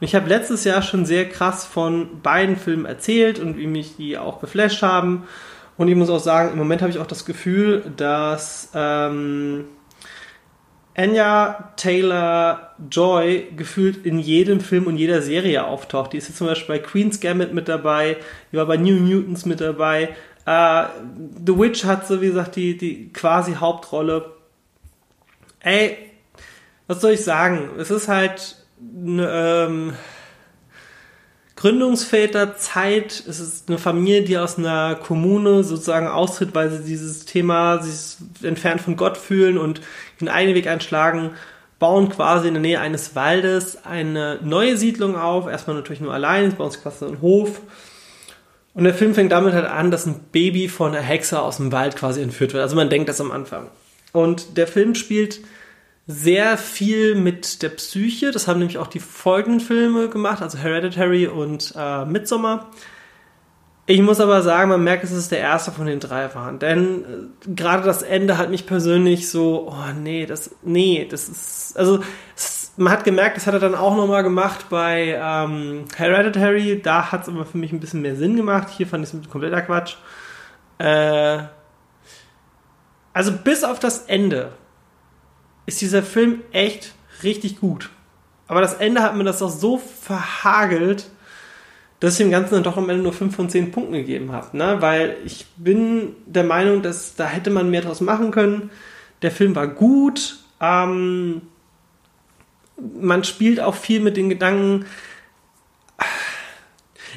Und 0.00 0.04
ich 0.04 0.14
habe 0.14 0.28
letztes 0.28 0.64
Jahr 0.64 0.82
schon 0.82 1.06
sehr 1.06 1.28
krass 1.28 1.64
von 1.64 2.20
beiden 2.20 2.56
Filmen 2.56 2.84
erzählt 2.84 3.38
und 3.38 3.56
wie 3.56 3.66
mich 3.66 3.96
die 3.96 4.18
auch 4.18 4.40
geflasht 4.40 4.82
haben. 4.82 5.24
Und 5.76 5.88
ich 5.88 5.96
muss 5.96 6.10
auch 6.10 6.20
sagen, 6.20 6.52
im 6.52 6.58
Moment 6.58 6.82
habe 6.82 6.90
ich 6.90 6.98
auch 6.98 7.06
das 7.06 7.24
Gefühl, 7.24 7.92
dass 7.96 8.70
ähm, 8.74 9.64
Anya 10.96 11.72
Taylor 11.76 12.74
Joy 12.90 13.48
gefühlt 13.56 14.06
in 14.06 14.18
jedem 14.18 14.60
Film 14.60 14.86
und 14.86 14.96
jeder 14.96 15.22
Serie 15.22 15.64
auftaucht. 15.64 16.12
Die 16.12 16.18
ist 16.18 16.28
jetzt 16.28 16.38
zum 16.38 16.46
Beispiel 16.46 16.76
bei 16.76 16.82
Queen's 16.82 17.20
Gambit 17.20 17.52
mit 17.52 17.68
dabei, 17.68 18.16
die 18.52 18.56
war 18.56 18.66
bei 18.66 18.76
New 18.76 18.96
Mutants 18.96 19.44
mit 19.44 19.60
dabei. 19.60 20.14
Uh, 20.46 20.84
The 21.46 21.58
Witch 21.58 21.84
hat 21.84 22.06
so 22.06 22.20
wie 22.20 22.26
gesagt 22.26 22.56
die, 22.56 22.76
die 22.76 23.12
quasi 23.12 23.54
Hauptrolle. 23.54 24.32
Ey, 25.60 25.96
was 26.86 27.00
soll 27.00 27.12
ich 27.12 27.24
sagen? 27.24 27.70
Es 27.78 27.90
ist 27.90 28.08
halt 28.08 28.56
ne, 28.78 29.26
ähm, 29.32 29.92
Gründungsväterzeit. 31.56 33.24
Es 33.26 33.40
ist 33.40 33.68
eine 33.68 33.78
Familie, 33.78 34.22
die 34.22 34.36
aus 34.36 34.58
einer 34.58 34.96
Kommune 34.96 35.64
sozusagen 35.64 36.08
austritt, 36.08 36.54
weil 36.54 36.70
sie 36.70 36.84
dieses 36.84 37.24
Thema 37.24 37.82
sich 37.82 38.18
entfernt 38.42 38.82
von 38.82 38.96
Gott 38.96 39.16
fühlen 39.16 39.56
und 39.56 39.80
den 40.20 40.28
eigenen 40.28 40.54
Weg 40.54 40.66
einschlagen, 40.66 41.30
bauen 41.78 42.08
quasi 42.08 42.48
in 42.48 42.54
der 42.54 42.60
Nähe 42.62 42.80
eines 42.80 43.14
Waldes 43.14 43.84
eine 43.84 44.38
neue 44.42 44.76
Siedlung 44.76 45.16
auf. 45.16 45.46
Erstmal 45.46 45.76
natürlich 45.76 46.00
nur 46.00 46.14
allein, 46.14 46.54
bei 46.56 46.64
uns 46.64 46.80
quasi 46.82 47.04
ein 47.04 47.20
Hof. 47.20 47.60
Und 48.74 48.84
der 48.84 48.94
Film 48.94 49.14
fängt 49.14 49.32
damit 49.32 49.54
halt 49.54 49.66
an, 49.66 49.90
dass 49.90 50.06
ein 50.06 50.20
Baby 50.32 50.68
von 50.68 50.92
einer 50.94 51.04
Hexe 51.04 51.40
aus 51.40 51.58
dem 51.58 51.72
Wald 51.72 51.96
quasi 51.96 52.20
entführt 52.20 52.52
wird. 52.52 52.62
Also 52.62 52.74
man 52.74 52.90
denkt 52.90 53.08
das 53.08 53.20
am 53.20 53.30
Anfang. 53.30 53.68
Und 54.12 54.56
der 54.56 54.66
Film 54.66 54.94
spielt 54.94 55.40
sehr 56.06 56.58
viel 56.58 57.14
mit 57.14 57.62
der 57.62 57.70
Psyche. 57.70 58.30
Das 58.30 58.46
haben 58.46 58.58
nämlich 58.58 58.78
auch 58.78 58.88
die 58.88 59.00
folgenden 59.00 59.60
Filme 59.60 60.08
gemacht, 60.08 60.42
also 60.42 60.58
Hereditary 60.58 61.26
und 61.26 61.72
äh, 61.76 62.04
Midsommar. 62.04 62.70
Ich 63.86 64.00
muss 64.00 64.18
aber 64.18 64.40
sagen, 64.40 64.70
man 64.70 64.82
merkt, 64.82 65.04
es 65.04 65.28
der 65.28 65.40
erste 65.40 65.70
von 65.70 65.84
den 65.86 66.00
drei 66.00 66.34
waren. 66.34 66.58
Denn 66.58 67.04
äh, 67.04 67.50
gerade 67.54 67.82
das 67.84 68.02
Ende 68.02 68.38
hat 68.38 68.50
mich 68.50 68.66
persönlich 68.66 69.28
so, 69.28 69.68
oh 69.70 69.92
nee, 70.00 70.24
das, 70.24 70.56
nee, 70.62 71.06
das 71.08 71.28
ist, 71.28 71.76
also 71.76 72.00
es, 72.34 72.72
man 72.76 72.92
hat 72.92 73.04
gemerkt, 73.04 73.36
das 73.36 73.46
hat 73.46 73.54
er 73.54 73.60
dann 73.60 73.74
auch 73.74 73.94
nochmal 73.94 74.22
gemacht 74.22 74.66
bei 74.70 75.18
ähm, 75.20 75.84
Hereditary. 75.96 76.80
Da 76.82 77.12
hat 77.12 77.22
es 77.22 77.28
aber 77.28 77.44
für 77.44 77.58
mich 77.58 77.72
ein 77.72 77.80
bisschen 77.80 78.00
mehr 78.00 78.16
Sinn 78.16 78.36
gemacht. 78.36 78.68
Hier 78.70 78.86
fand 78.86 79.06
ich 79.06 79.12
es 79.12 79.30
kompletter 79.30 79.60
Quatsch. 79.60 79.96
Äh, 80.78 81.42
also 83.12 83.32
bis 83.32 83.64
auf 83.64 83.78
das 83.78 84.06
Ende 84.06 84.52
ist 85.66 85.80
dieser 85.82 86.02
Film 86.02 86.42
echt 86.52 86.94
richtig 87.22 87.60
gut. 87.60 87.90
Aber 88.48 88.60
das 88.60 88.74
Ende 88.74 89.02
hat 89.02 89.14
mir 89.14 89.24
das 89.24 89.38
doch 89.38 89.50
so 89.50 89.78
verhagelt, 89.78 91.10
dass 92.00 92.14
ich 92.14 92.18
dem 92.18 92.30
Ganzen 92.30 92.54
dann 92.54 92.62
doch 92.62 92.76
am 92.76 92.88
Ende 92.90 93.02
nur 93.02 93.12
5 93.12 93.34
von 93.34 93.48
10 93.48 93.70
Punkten 93.72 93.92
gegeben 93.94 94.32
habe. 94.32 94.56
Ne? 94.56 94.76
Weil 94.80 95.16
ich 95.24 95.46
bin 95.56 96.14
der 96.26 96.44
Meinung, 96.44 96.82
dass 96.82 97.14
da 97.16 97.26
hätte 97.26 97.50
man 97.50 97.70
mehr 97.70 97.82
draus 97.82 98.00
machen 98.00 98.30
können. 98.30 98.70
Der 99.22 99.30
Film 99.30 99.54
war 99.54 99.68
gut. 99.68 100.38
Ähm, 100.60 101.42
man 103.00 103.24
spielt 103.24 103.60
auch 103.60 103.74
viel 103.74 104.00
mit 104.00 104.16
den 104.16 104.28
Gedanken. 104.28 104.86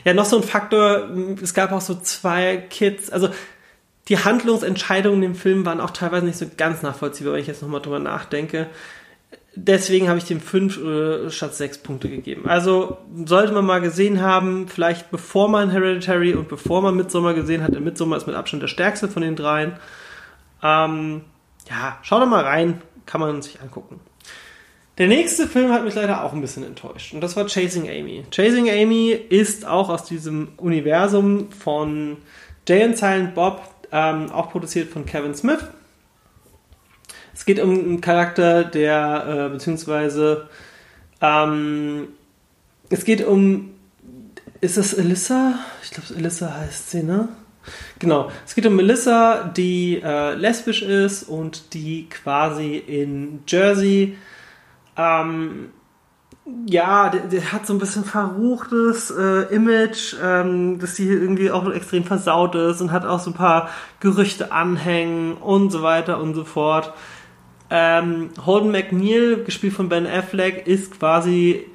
Ja, 0.05 0.13
noch 0.13 0.25
so 0.25 0.37
ein 0.37 0.43
Faktor, 0.43 1.09
es 1.41 1.53
gab 1.53 1.71
auch 1.71 1.81
so 1.81 1.95
zwei 1.95 2.57
Kids, 2.57 3.09
also 3.09 3.29
die 4.07 4.19
Handlungsentscheidungen 4.19 5.21
im 5.23 5.35
Film 5.35 5.65
waren 5.65 5.81
auch 5.81 5.89
teilweise 5.89 6.25
nicht 6.25 6.37
so 6.37 6.45
ganz 6.55 6.81
nachvollziehbar, 6.81 7.33
wenn 7.33 7.41
ich 7.41 7.47
jetzt 7.47 7.61
nochmal 7.61 7.81
drüber 7.81 7.99
nachdenke 7.99 8.67
deswegen 9.57 10.07
habe 10.07 10.19
ich 10.19 10.25
dem 10.25 10.39
5 10.39 10.77
äh, 10.77 11.29
statt 11.31 11.55
6 11.55 11.79
Punkte 11.79 12.09
gegeben. 12.09 12.47
Also 12.47 12.97
sollte 13.25 13.53
man 13.53 13.65
mal 13.65 13.81
gesehen 13.81 14.21
haben, 14.21 14.67
vielleicht 14.67 15.11
bevor 15.11 15.49
man 15.49 15.71
Hereditary 15.71 16.33
und 16.33 16.47
bevor 16.47 16.81
man 16.81 16.95
Midsommar 16.95 17.33
gesehen 17.33 17.63
hat. 17.63 17.77
Midsommar 17.79 18.17
ist 18.17 18.27
mit 18.27 18.35
Abstand 18.35 18.63
der 18.63 18.67
stärkste 18.67 19.07
von 19.07 19.21
den 19.21 19.35
dreien. 19.35 19.73
Ähm, 20.63 21.21
ja, 21.69 21.97
schaut 22.03 22.21
doch 22.21 22.27
mal 22.27 22.43
rein, 22.43 22.81
kann 23.05 23.21
man 23.21 23.41
sich 23.41 23.59
angucken. 23.61 23.99
Der 24.97 25.07
nächste 25.07 25.47
Film 25.47 25.71
hat 25.71 25.83
mich 25.83 25.93
leider 25.93 26.23
auch 26.23 26.33
ein 26.33 26.41
bisschen 26.41 26.63
enttäuscht 26.63 27.13
und 27.13 27.21
das 27.21 27.35
war 27.35 27.45
Chasing 27.45 27.87
Amy. 27.87 28.25
Chasing 28.31 28.69
Amy 28.69 29.11
ist 29.11 29.65
auch 29.67 29.89
aus 29.89 30.05
diesem 30.05 30.49
Universum 30.57 31.51
von 31.51 32.17
Jay 32.67 32.83
and 32.83 32.97
Silent 32.97 33.35
Bob 33.35 33.61
ähm, 33.91 34.31
auch 34.31 34.51
produziert 34.51 34.89
von 34.89 35.05
Kevin 35.05 35.35
Smith. 35.35 35.59
Es 37.37 37.45
geht 37.45 37.59
um 37.59 37.69
einen 37.69 38.01
Charakter, 38.01 38.63
der, 38.63 39.45
äh, 39.45 39.53
beziehungsweise, 39.53 40.49
ähm, 41.21 42.07
es 42.89 43.05
geht 43.05 43.23
um, 43.23 43.75
ist 44.59 44.77
das 44.77 44.97
Alyssa? 44.97 45.59
Ich 45.83 45.91
glaube, 45.91 46.15
Alyssa 46.17 46.51
heißt 46.51 46.89
sie, 46.89 47.03
ne? 47.03 47.29
Genau. 47.99 48.31
Es 48.43 48.55
geht 48.55 48.65
um 48.65 48.75
Melissa, 48.75 49.43
die 49.55 50.01
äh, 50.03 50.33
lesbisch 50.33 50.81
ist 50.81 51.23
und 51.23 51.75
die 51.75 52.09
quasi 52.09 52.75
in 52.75 53.43
Jersey 53.47 54.17
ähm, 54.97 55.69
ja, 56.65 57.09
der, 57.09 57.51
hat 57.51 57.67
so 57.67 57.73
ein 57.73 57.79
bisschen 57.79 58.05
verruchtes 58.05 59.11
äh, 59.11 59.53
Image, 59.53 60.15
ähm, 60.23 60.79
dass 60.79 60.95
die 60.95 61.07
irgendwie 61.07 61.51
auch 61.51 61.69
extrem 61.71 62.03
versaut 62.03 62.55
ist 62.55 62.81
und 62.81 62.91
hat 62.91 63.05
auch 63.05 63.19
so 63.19 63.31
ein 63.31 63.35
paar 63.35 63.69
Gerüchte 63.99 64.51
anhängen 64.51 65.33
und 65.33 65.71
so 65.71 65.83
weiter 65.83 66.19
und 66.19 66.33
so 66.33 66.45
fort. 66.45 66.93
Ähm, 67.69 68.29
Holden 68.45 68.71
McNeil, 68.71 69.43
gespielt 69.43 69.73
von 69.73 69.89
Ben 69.89 70.07
Affleck, 70.07 70.67
ist 70.67 70.99
quasi 70.99 71.65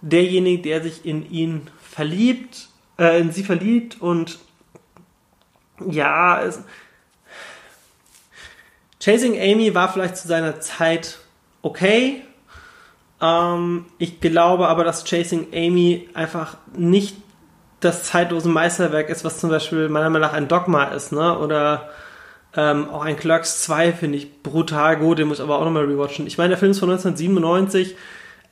derjenige, 0.00 0.62
der 0.62 0.82
sich 0.82 1.04
in 1.04 1.28
ihn 1.30 1.62
verliebt, 1.80 2.68
äh, 2.98 3.20
in 3.20 3.32
sie 3.32 3.44
verliebt 3.44 4.00
und 4.00 4.38
ja, 5.84 6.40
es, 6.42 6.62
Chasing 9.00 9.38
Amy 9.38 9.74
war 9.74 9.92
vielleicht 9.92 10.16
zu 10.16 10.28
seiner 10.28 10.60
Zeit 10.60 11.18
okay, 11.62 12.22
ähm, 13.20 13.86
ich 13.98 14.20
glaube 14.20 14.68
aber, 14.68 14.84
dass 14.84 15.04
Chasing 15.04 15.48
Amy 15.52 16.08
einfach 16.14 16.56
nicht 16.76 17.16
das 17.80 18.04
zeitlose 18.04 18.48
Meisterwerk 18.48 19.08
ist, 19.08 19.24
was 19.24 19.40
zum 19.40 19.50
Beispiel 19.50 19.88
meiner 19.88 20.10
Meinung 20.10 20.28
nach 20.28 20.34
ein 20.34 20.48
Dogma 20.48 20.84
ist, 20.84 21.12
ne? 21.12 21.38
Oder 21.38 21.90
ähm, 22.56 22.88
auch 22.88 23.02
ein 23.02 23.16
Clerks 23.16 23.62
2 23.62 23.92
finde 23.92 24.18
ich 24.18 24.42
brutal 24.42 24.96
gut, 24.96 25.18
den 25.18 25.28
muss 25.28 25.38
ich 25.38 25.44
aber 25.44 25.58
auch 25.58 25.64
nochmal 25.64 25.84
rewatchen. 25.84 26.26
Ich 26.26 26.38
meine, 26.38 26.50
der 26.50 26.58
Film 26.58 26.70
ist 26.70 26.78
von 26.78 26.90
1997. 26.90 27.96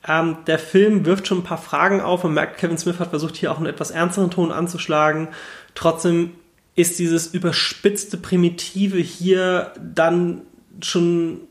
Ähm, 0.07 0.37
der 0.47 0.59
Film 0.59 1.05
wirft 1.05 1.27
schon 1.27 1.39
ein 1.39 1.43
paar 1.43 1.57
Fragen 1.57 2.01
auf 2.01 2.23
und 2.23 2.33
merkt, 2.33 2.57
Kevin 2.57 2.77
Smith 2.77 2.99
hat 2.99 3.11
versucht, 3.11 3.37
hier 3.37 3.51
auch 3.51 3.57
einen 3.57 3.67
etwas 3.67 3.91
ernsteren 3.91 4.31
Ton 4.31 4.51
anzuschlagen. 4.51 5.29
Trotzdem 5.75 6.31
ist 6.75 6.99
dieses 6.99 7.27
überspitzte 7.27 8.17
Primitive 8.17 8.97
hier 8.97 9.71
dann 9.79 10.41
schon 10.81 11.41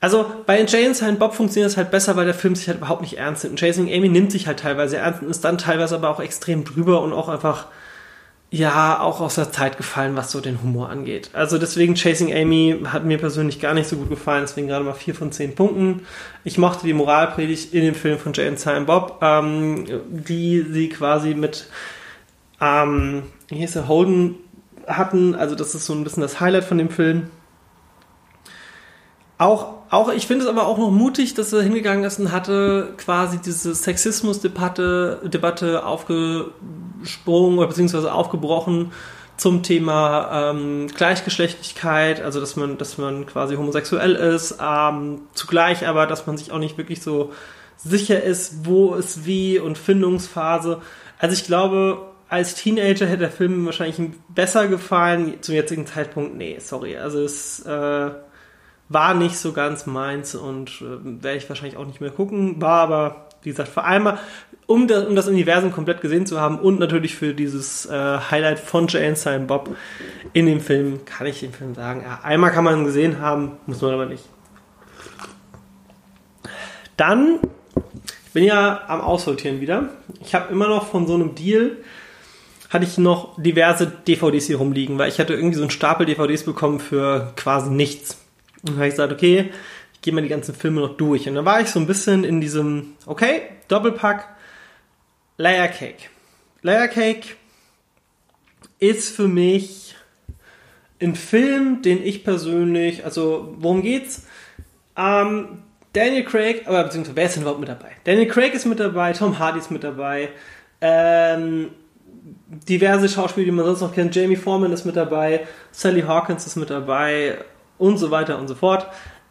also 0.00 0.30
bei 0.46 0.62
Jay 0.64 0.86
and 0.86 0.96
Silent 0.96 1.18
Bob 1.18 1.34
funktioniert 1.34 1.72
es 1.72 1.76
halt 1.76 1.90
besser, 1.90 2.14
weil 2.16 2.24
der 2.24 2.34
Film 2.34 2.54
sich 2.54 2.68
halt 2.68 2.78
überhaupt 2.78 3.00
nicht 3.00 3.18
ernst 3.18 3.42
nimmt. 3.42 3.54
Und 3.54 3.60
Chasing 3.60 3.92
Amy 3.92 4.08
nimmt 4.08 4.30
sich 4.30 4.46
halt 4.46 4.60
teilweise 4.60 4.98
ernst 4.98 5.22
und 5.22 5.30
ist 5.30 5.44
dann 5.44 5.58
teilweise 5.58 5.96
aber 5.96 6.10
auch 6.10 6.20
extrem 6.20 6.64
drüber 6.64 7.02
und 7.02 7.12
auch 7.12 7.28
einfach, 7.28 7.66
ja, 8.50 9.00
auch 9.00 9.20
aus 9.20 9.34
der 9.34 9.52
Zeit 9.52 9.76
gefallen, 9.76 10.16
was 10.16 10.30
so 10.30 10.40
den 10.40 10.62
Humor 10.62 10.88
angeht. 10.88 11.30
Also 11.34 11.58
deswegen 11.58 11.96
Chasing 11.96 12.32
Amy 12.32 12.80
hat 12.86 13.04
mir 13.04 13.18
persönlich 13.18 13.60
gar 13.60 13.74
nicht 13.74 13.88
so 13.88 13.96
gut 13.96 14.08
gefallen, 14.08 14.42
deswegen 14.42 14.68
gerade 14.68 14.84
mal 14.84 14.94
vier 14.94 15.14
von 15.14 15.32
zehn 15.32 15.54
Punkten. 15.54 16.06
Ich 16.44 16.56
mochte 16.56 16.86
die 16.86 16.94
Moralpredigt 16.94 17.74
in 17.74 17.82
dem 17.82 17.94
Film 17.94 18.18
von 18.18 18.32
Jay 18.32 18.48
and 18.48 18.58
Silent 18.58 18.86
Bob, 18.86 19.18
ähm, 19.20 19.84
die 20.08 20.62
sie 20.62 20.88
quasi 20.88 21.34
mit, 21.34 21.68
ähm, 22.60 23.24
wie 23.48 23.56
hieß 23.56 23.72
der, 23.74 23.86
Holden 23.86 24.36
hatten. 24.86 25.34
Also 25.34 25.54
das 25.54 25.74
ist 25.74 25.84
so 25.84 25.92
ein 25.92 26.02
bisschen 26.02 26.22
das 26.22 26.40
Highlight 26.40 26.64
von 26.64 26.78
dem 26.78 26.88
Film. 26.88 27.30
Auch 29.36 29.78
auch, 29.90 30.12
ich 30.12 30.26
finde 30.26 30.44
es 30.44 30.50
aber 30.50 30.66
auch 30.66 30.76
noch 30.76 30.90
mutig, 30.90 31.32
dass 31.32 31.52
er 31.52 31.62
hingegangen 31.62 32.04
ist 32.04 32.18
und 32.18 32.30
hatte 32.30 32.92
quasi 32.98 33.38
diese 33.38 33.74
Sexismus-Debatte 33.74 35.22
Debatte 35.24 35.86
aufgesprungen 36.98 37.58
oder 37.58 37.68
beziehungsweise 37.68 38.12
aufgebrochen 38.12 38.92
zum 39.36 39.62
Thema 39.62 40.50
ähm, 40.50 40.88
Gleichgeschlechtlichkeit, 40.88 42.20
also 42.20 42.40
dass 42.40 42.56
man, 42.56 42.76
dass 42.76 42.98
man 42.98 43.24
quasi 43.24 43.54
homosexuell 43.54 44.14
ist, 44.16 44.58
ähm, 44.60 45.22
zugleich 45.32 45.86
aber, 45.86 46.06
dass 46.06 46.26
man 46.26 46.36
sich 46.36 46.50
auch 46.50 46.58
nicht 46.58 46.76
wirklich 46.76 47.00
so 47.00 47.32
sicher 47.76 48.20
ist, 48.20 48.66
wo 48.66 48.94
ist 48.94 49.26
wie 49.26 49.60
und 49.60 49.78
Findungsphase. 49.78 50.82
Also 51.18 51.34
ich 51.34 51.44
glaube, 51.44 52.08
als 52.28 52.56
Teenager 52.56 53.06
hätte 53.06 53.18
der 53.18 53.30
Film 53.30 53.64
wahrscheinlich 53.64 54.10
besser 54.28 54.66
gefallen. 54.66 55.34
Zum 55.40 55.54
jetzigen 55.54 55.86
Zeitpunkt, 55.86 56.36
nee, 56.36 56.58
sorry. 56.58 56.96
Also 56.96 57.22
es 57.22 57.64
äh, 57.64 58.10
war 58.88 59.14
nicht 59.14 59.36
so 59.36 59.52
ganz 59.52 59.86
meins 59.86 60.34
und 60.34 60.82
äh, 60.82 61.22
werde 61.22 61.38
ich 61.38 61.48
wahrscheinlich 61.48 61.76
auch 61.76 61.86
nicht 61.86 62.00
mehr 62.00 62.10
gucken. 62.10 62.60
War 62.60 62.80
aber, 62.80 63.27
wie 63.48 63.52
gesagt, 63.52 63.70
vor 63.70 63.86
allem, 63.86 64.12
um 64.66 64.86
das, 64.86 65.06
um 65.06 65.16
das 65.16 65.26
Universum 65.26 65.72
komplett 65.72 66.02
gesehen 66.02 66.26
zu 66.26 66.38
haben 66.38 66.58
und 66.58 66.78
natürlich 66.78 67.16
für 67.16 67.32
dieses 67.32 67.86
äh, 67.86 68.18
Highlight 68.30 68.58
von 68.58 68.88
Jane 68.88 69.16
Silent 69.16 69.46
Bob 69.46 69.74
in 70.34 70.44
dem 70.44 70.60
Film, 70.60 71.06
kann 71.06 71.26
ich 71.26 71.40
den 71.40 71.54
Film 71.54 71.74
sagen. 71.74 72.02
Ja, 72.02 72.20
einmal 72.22 72.50
kann 72.52 72.64
man 72.64 72.78
ihn 72.78 72.84
gesehen 72.84 73.20
haben, 73.20 73.52
muss 73.64 73.80
man 73.80 73.94
aber 73.94 74.04
nicht. 74.04 74.22
Dann, 76.98 77.38
ich 78.26 78.32
bin 78.34 78.44
ja 78.44 78.82
am 78.86 79.00
Aussortieren 79.00 79.62
wieder. 79.62 79.88
Ich 80.20 80.34
habe 80.34 80.52
immer 80.52 80.68
noch 80.68 80.88
von 80.88 81.06
so 81.06 81.14
einem 81.14 81.34
Deal 81.34 81.78
hatte 82.68 82.84
ich 82.84 82.98
noch 82.98 83.42
diverse 83.42 83.86
DVDs 83.86 84.46
hier 84.46 84.58
rumliegen, 84.58 84.98
weil 84.98 85.08
ich 85.08 85.18
hatte 85.18 85.32
irgendwie 85.32 85.56
so 85.56 85.62
einen 85.62 85.70
Stapel 85.70 86.04
DVDs 86.04 86.42
bekommen 86.42 86.80
für 86.80 87.32
quasi 87.34 87.70
nichts. 87.70 88.18
Und 88.62 88.74
habe 88.74 88.88
ich 88.88 88.92
gesagt, 88.92 89.10
okay, 89.10 89.50
ich 89.98 90.02
gehe 90.02 90.14
mal 90.14 90.22
die 90.22 90.28
ganzen 90.28 90.54
Filme 90.54 90.80
noch 90.80 90.96
durch. 90.96 91.28
Und 91.28 91.34
dann 91.34 91.44
war 91.44 91.60
ich 91.60 91.68
so 91.68 91.80
ein 91.80 91.88
bisschen 91.88 92.22
in 92.22 92.40
diesem, 92.40 92.94
okay, 93.04 93.42
Doppelpack, 93.66 94.28
Layer 95.36 95.66
Cake. 95.66 96.04
Layer 96.62 96.86
Cake 96.86 97.34
ist 98.78 99.14
für 99.14 99.26
mich 99.26 99.96
ein 101.02 101.16
Film, 101.16 101.82
den 101.82 102.00
ich 102.02 102.22
persönlich, 102.22 103.04
also 103.04 103.54
worum 103.58 103.82
geht's? 103.82 104.26
Ähm, 104.96 105.62
Daniel 105.92 106.24
Craig, 106.24 106.62
aber 106.66 106.84
beziehungsweise 106.84 107.16
wer 107.16 107.24
ist 107.26 107.34
denn 107.34 107.42
überhaupt 107.42 107.60
mit 107.60 107.68
dabei? 107.68 107.90
Daniel 108.04 108.28
Craig 108.28 108.54
ist 108.54 108.66
mit 108.66 108.78
dabei, 108.78 109.12
Tom 109.12 109.38
Hardy 109.38 109.58
ist 109.58 109.70
mit 109.70 109.82
dabei, 109.82 110.28
ähm, 110.80 111.70
diverse 112.68 113.08
Schauspieler, 113.08 113.46
die 113.46 113.52
man 113.52 113.64
sonst 113.64 113.80
noch 113.80 113.94
kennt, 113.94 114.14
Jamie 114.14 114.36
Foreman 114.36 114.72
ist 114.72 114.84
mit 114.84 114.96
dabei, 114.96 115.46
Sally 115.72 116.02
Hawkins 116.02 116.46
ist 116.46 116.56
mit 116.56 116.70
dabei, 116.70 117.38
und 117.78 117.96
so 117.96 118.10
weiter 118.10 118.38
und 118.38 118.48
so 118.48 118.54
fort. 118.54 118.86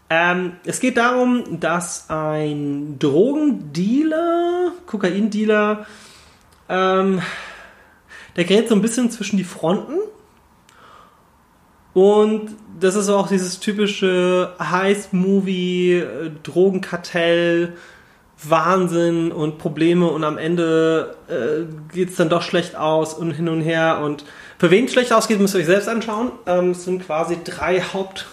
Ähm, 0.09 0.53
es 0.63 0.79
geht 0.79 0.97
darum, 0.97 1.59
dass 1.59 2.09
ein 2.09 2.97
Drogendealer, 2.97 4.71
Kokaindealer, 4.85 5.85
ähm, 6.69 7.21
der 8.35 8.45
gerät 8.45 8.69
so 8.69 8.75
ein 8.75 8.81
bisschen 8.81 9.11
zwischen 9.11 9.37
die 9.37 9.43
Fronten. 9.43 9.97
Und 11.93 12.51
das 12.79 12.95
ist 12.95 13.09
auch 13.09 13.27
dieses 13.27 13.59
typische 13.59 14.53
Heist-Movie, 14.59 15.93
äh, 15.93 16.31
Drogenkartell, 16.43 17.73
Wahnsinn 18.43 19.31
und 19.31 19.57
Probleme 19.57 20.07
und 20.07 20.23
am 20.23 20.37
Ende 20.37 21.15
äh, 21.27 21.93
geht 21.93 22.11
es 22.11 22.15
dann 22.17 22.29
doch 22.29 22.43
schlecht 22.43 22.75
aus 22.75 23.15
und 23.15 23.31
hin 23.31 23.49
und 23.49 23.61
her. 23.61 24.01
Und 24.03 24.25
für 24.59 24.69
wen 24.69 24.85
es 24.85 24.93
schlecht 24.93 25.11
ausgeht, 25.11 25.39
müsst 25.39 25.55
ihr 25.55 25.61
euch 25.61 25.65
selbst 25.65 25.89
anschauen. 25.89 26.31
Ähm, 26.45 26.71
es 26.71 26.85
sind 26.85 27.03
quasi 27.03 27.39
drei 27.43 27.81
Haupt 27.81 28.27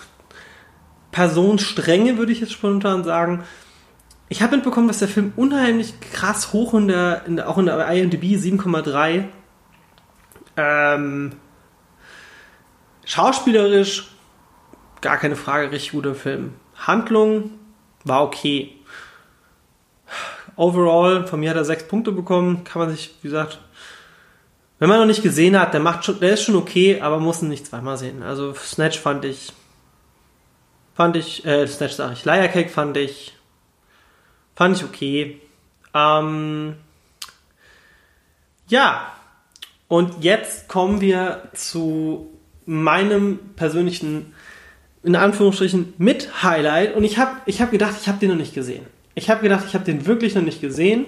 Personenstränge, 1.14 2.18
würde 2.18 2.32
ich 2.32 2.40
jetzt 2.40 2.52
spontan 2.52 3.04
sagen. 3.04 3.44
Ich 4.28 4.42
habe 4.42 4.56
mitbekommen, 4.56 4.88
dass 4.88 4.98
der 4.98 5.06
Film 5.06 5.32
unheimlich 5.36 6.00
krass 6.00 6.52
hoch 6.52 6.74
in 6.74 6.88
der, 6.88 7.24
in 7.26 7.36
der 7.36 7.48
auch 7.48 7.56
in 7.56 7.66
der 7.66 7.86
IMDb 7.86 8.34
7,3. 8.34 9.26
Ähm, 10.56 11.32
schauspielerisch 13.04 14.08
gar 15.02 15.16
keine 15.16 15.36
Frage, 15.36 15.70
richtig 15.70 15.92
guter 15.92 16.16
Film. 16.16 16.54
Handlung 16.74 17.52
war 18.02 18.24
okay. 18.24 18.72
Overall, 20.56 21.28
von 21.28 21.38
mir 21.38 21.50
hat 21.50 21.56
er 21.56 21.64
sechs 21.64 21.86
Punkte 21.86 22.10
bekommen. 22.10 22.64
Kann 22.64 22.82
man 22.82 22.90
sich, 22.90 23.14
wie 23.22 23.28
gesagt, 23.28 23.60
wenn 24.80 24.88
man 24.88 24.98
noch 24.98 25.06
nicht 25.06 25.22
gesehen 25.22 25.56
hat, 25.60 25.74
der 25.74 25.80
macht 25.80 26.04
schon, 26.04 26.18
der 26.18 26.34
ist 26.34 26.42
schon 26.42 26.56
okay, 26.56 27.00
aber 27.00 27.20
muss 27.20 27.40
ihn 27.40 27.50
nicht 27.50 27.66
zweimal 27.66 27.98
sehen. 27.98 28.24
Also 28.24 28.52
Snatch 28.54 28.98
fand 28.98 29.24
ich 29.24 29.52
Fand 30.94 31.16
ich, 31.16 31.44
äh, 31.44 31.66
Snatch 31.66 31.94
sag 31.94 32.12
ich, 32.12 32.24
Liar 32.24 32.48
Cake 32.48 32.70
fand 32.70 32.96
ich, 32.96 33.34
fand 34.54 34.76
ich 34.76 34.84
okay. 34.84 35.40
Ähm, 35.92 36.76
ja, 38.68 39.12
und 39.88 40.22
jetzt 40.22 40.68
kommen 40.68 41.00
wir 41.00 41.48
zu 41.52 42.30
meinem 42.66 43.38
persönlichen, 43.56 44.34
in 45.02 45.16
Anführungsstrichen, 45.16 45.94
mit 45.98 46.42
Highlight. 46.42 46.94
Und 46.94 47.04
ich 47.04 47.18
habe 47.18 47.32
ich 47.46 47.60
hab 47.60 47.70
gedacht, 47.70 47.94
ich 48.00 48.08
habe 48.08 48.18
den 48.18 48.30
noch 48.30 48.36
nicht 48.36 48.54
gesehen. 48.54 48.86
Ich 49.14 49.30
habe 49.30 49.42
gedacht, 49.42 49.64
ich 49.66 49.74
habe 49.74 49.84
den 49.84 50.06
wirklich 50.06 50.34
noch 50.34 50.42
nicht 50.42 50.60
gesehen. 50.60 51.06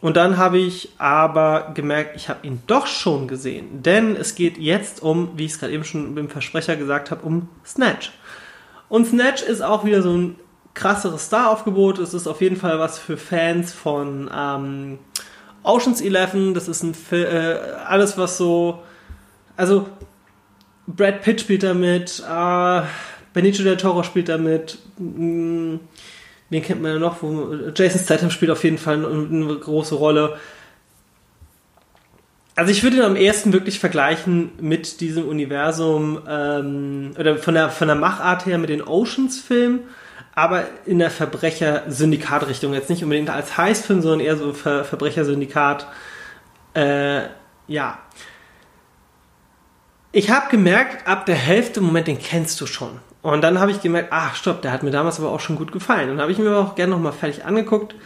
Und 0.00 0.16
dann 0.16 0.36
habe 0.36 0.58
ich 0.58 0.90
aber 0.98 1.72
gemerkt, 1.74 2.16
ich 2.16 2.28
habe 2.28 2.46
ihn 2.46 2.62
doch 2.66 2.86
schon 2.86 3.26
gesehen. 3.26 3.82
Denn 3.82 4.16
es 4.16 4.34
geht 4.34 4.58
jetzt 4.58 5.02
um, 5.02 5.30
wie 5.36 5.46
ich 5.46 5.52
es 5.52 5.60
gerade 5.60 5.72
eben 5.72 5.84
schon 5.84 6.16
im 6.16 6.28
Versprecher 6.28 6.76
gesagt 6.76 7.10
habe, 7.10 7.24
um 7.24 7.48
Snatch. 7.64 8.12
Und 8.88 9.06
Snatch 9.06 9.42
ist 9.42 9.62
auch 9.62 9.84
wieder 9.84 10.02
so 10.02 10.12
ein 10.12 10.36
krasseres 10.74 11.26
Star-Aufgebot. 11.26 11.98
Es 11.98 12.14
ist 12.14 12.26
auf 12.26 12.40
jeden 12.40 12.56
Fall 12.56 12.78
was 12.78 12.98
für 12.98 13.16
Fans 13.16 13.72
von 13.72 14.30
ähm, 14.34 14.98
Oceans 15.62 16.00
11. 16.00 16.52
Das 16.54 16.68
ist 16.68 16.82
ein 16.82 16.94
Film, 16.94 17.26
äh, 17.26 17.56
alles 17.86 18.18
was 18.18 18.36
so, 18.36 18.82
also 19.56 19.88
Brad 20.86 21.22
Pitt 21.22 21.40
spielt 21.40 21.62
da 21.62 21.74
mit, 21.74 22.22
äh, 22.28 22.82
Benicio 23.32 23.64
del 23.64 23.76
Toro 23.76 24.02
spielt 24.02 24.28
da 24.28 24.38
mit, 24.38 24.78
mh, 24.98 25.80
wen 26.50 26.62
kennt 26.62 26.82
man 26.82 26.92
ja 26.92 26.98
noch? 26.98 27.22
Jason 27.74 28.00
Statham 28.00 28.30
spielt 28.30 28.50
auf 28.50 28.62
jeden 28.64 28.78
Fall 28.78 28.96
eine, 28.96 29.08
eine 29.08 29.58
große 29.58 29.94
Rolle. 29.94 30.36
Also 32.56 32.70
ich 32.70 32.82
würde 32.84 32.98
ihn 32.98 33.02
am 33.02 33.16
ersten 33.16 33.52
wirklich 33.52 33.80
vergleichen 33.80 34.52
mit 34.60 35.00
diesem 35.00 35.26
Universum 35.26 36.20
ähm, 36.28 37.12
oder 37.18 37.36
von 37.36 37.54
der 37.54 37.70
von 37.70 37.88
der 37.88 37.96
Machart 37.96 38.46
her 38.46 38.58
mit 38.58 38.70
den 38.70 38.82
Oceans-Filmen, 38.82 39.80
aber 40.34 40.64
in 40.86 41.00
der 41.00 41.10
Verbrecher-Syndikat-Richtung. 41.10 42.72
Jetzt 42.72 42.90
nicht 42.90 43.02
unbedingt 43.02 43.30
als 43.30 43.56
Heißfilm, 43.56 44.02
sondern 44.02 44.20
eher 44.20 44.36
so 44.36 44.52
Ver 44.52 44.84
Verbrecher-Syndikat. 44.84 45.88
Äh, 46.74 47.22
ja. 47.66 47.98
Ich 50.12 50.30
habe 50.30 50.48
gemerkt, 50.48 51.08
ab 51.08 51.26
der 51.26 51.34
Hälfte, 51.34 51.80
Moment, 51.80 52.06
den 52.06 52.20
kennst 52.20 52.60
du 52.60 52.66
schon. 52.66 53.00
Und 53.20 53.42
dann 53.42 53.58
habe 53.58 53.72
ich 53.72 53.80
gemerkt, 53.80 54.10
ach 54.12 54.36
stopp, 54.36 54.62
der 54.62 54.70
hat 54.70 54.84
mir 54.84 54.92
damals 54.92 55.18
aber 55.18 55.30
auch 55.30 55.40
schon 55.40 55.56
gut 55.56 55.72
gefallen. 55.72 56.10
Und 56.10 56.20
habe 56.20 56.30
ich 56.30 56.38
mir 56.38 56.56
auch 56.56 56.76
gerne 56.76 56.92
nochmal 56.92 57.12
fertig 57.12 57.44
angeguckt. 57.44 57.96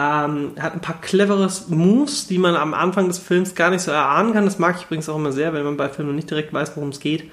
Ähm, 0.00 0.52
hat 0.58 0.72
ein 0.72 0.80
paar 0.80 0.98
clevere 0.98 1.50
Moves, 1.68 2.26
die 2.26 2.38
man 2.38 2.56
am 2.56 2.72
Anfang 2.72 3.08
des 3.08 3.18
Films 3.18 3.54
gar 3.54 3.68
nicht 3.68 3.82
so 3.82 3.90
erahnen 3.90 4.32
kann. 4.32 4.46
Das 4.46 4.58
mag 4.58 4.76
ich 4.78 4.84
übrigens 4.84 5.10
auch 5.10 5.16
immer 5.16 5.32
sehr, 5.32 5.52
wenn 5.52 5.62
man 5.62 5.76
bei 5.76 5.90
Filmen 5.90 6.16
nicht 6.16 6.30
direkt 6.30 6.54
weiß, 6.54 6.74
worum 6.76 6.88
es 6.88 7.00
geht. 7.00 7.30